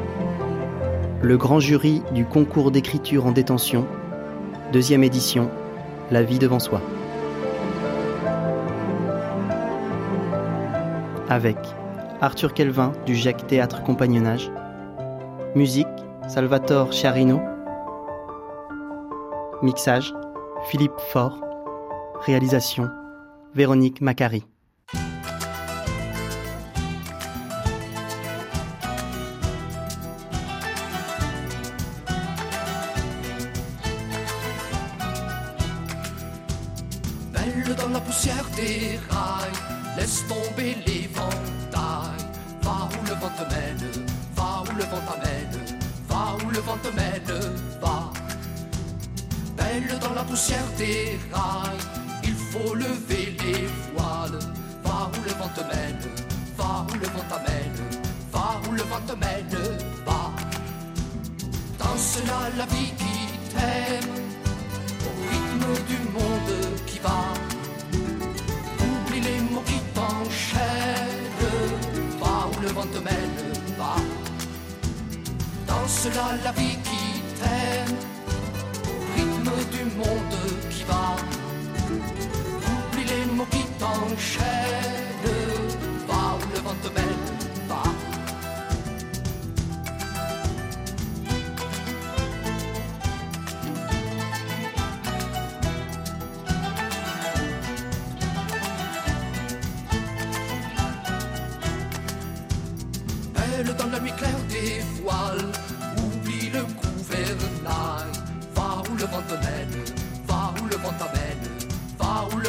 [1.22, 3.86] Le grand jury du concours d'écriture en détention,
[4.72, 5.52] deuxième édition,
[6.10, 6.82] La vie devant soi.
[11.28, 11.58] Avec
[12.22, 14.50] Arthur Kelvin du Jacques Théâtre Compagnonnage,
[15.54, 15.86] musique
[16.30, 17.42] Salvatore Chiarino,
[19.62, 20.14] mixage
[20.70, 21.42] Philippe Faure,
[22.26, 22.90] réalisation
[23.56, 24.46] Véronique Macari.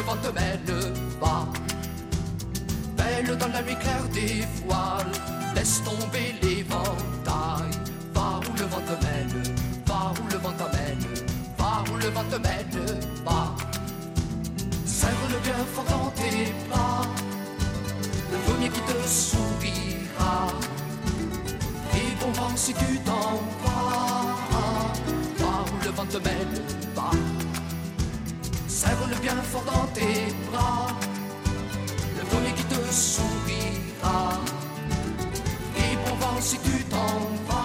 [0.01, 1.47] Le vent te mène, va.
[2.97, 5.13] Belle dans la nuit claire des voiles,
[5.55, 7.71] laisse tomber l'éventail.
[8.15, 9.43] Va où le vent te mène,
[9.87, 11.05] va où le vent t'amène,
[11.59, 12.81] va où le vent te mène,
[13.27, 13.55] va.
[14.87, 17.03] Serre-le bien fort dans tes bras,
[18.33, 20.47] le premier qui te sourira.
[21.95, 23.33] Et bon vent si tu t'en
[23.63, 24.37] vas,
[25.41, 26.57] va où le vent te mène,
[28.81, 28.89] va.
[28.89, 30.89] Serre-le bien fort dans tes bras,
[32.19, 34.41] le premier qui te sourira.
[36.07, 37.13] Bon vent si tu t'en
[37.47, 37.60] vas,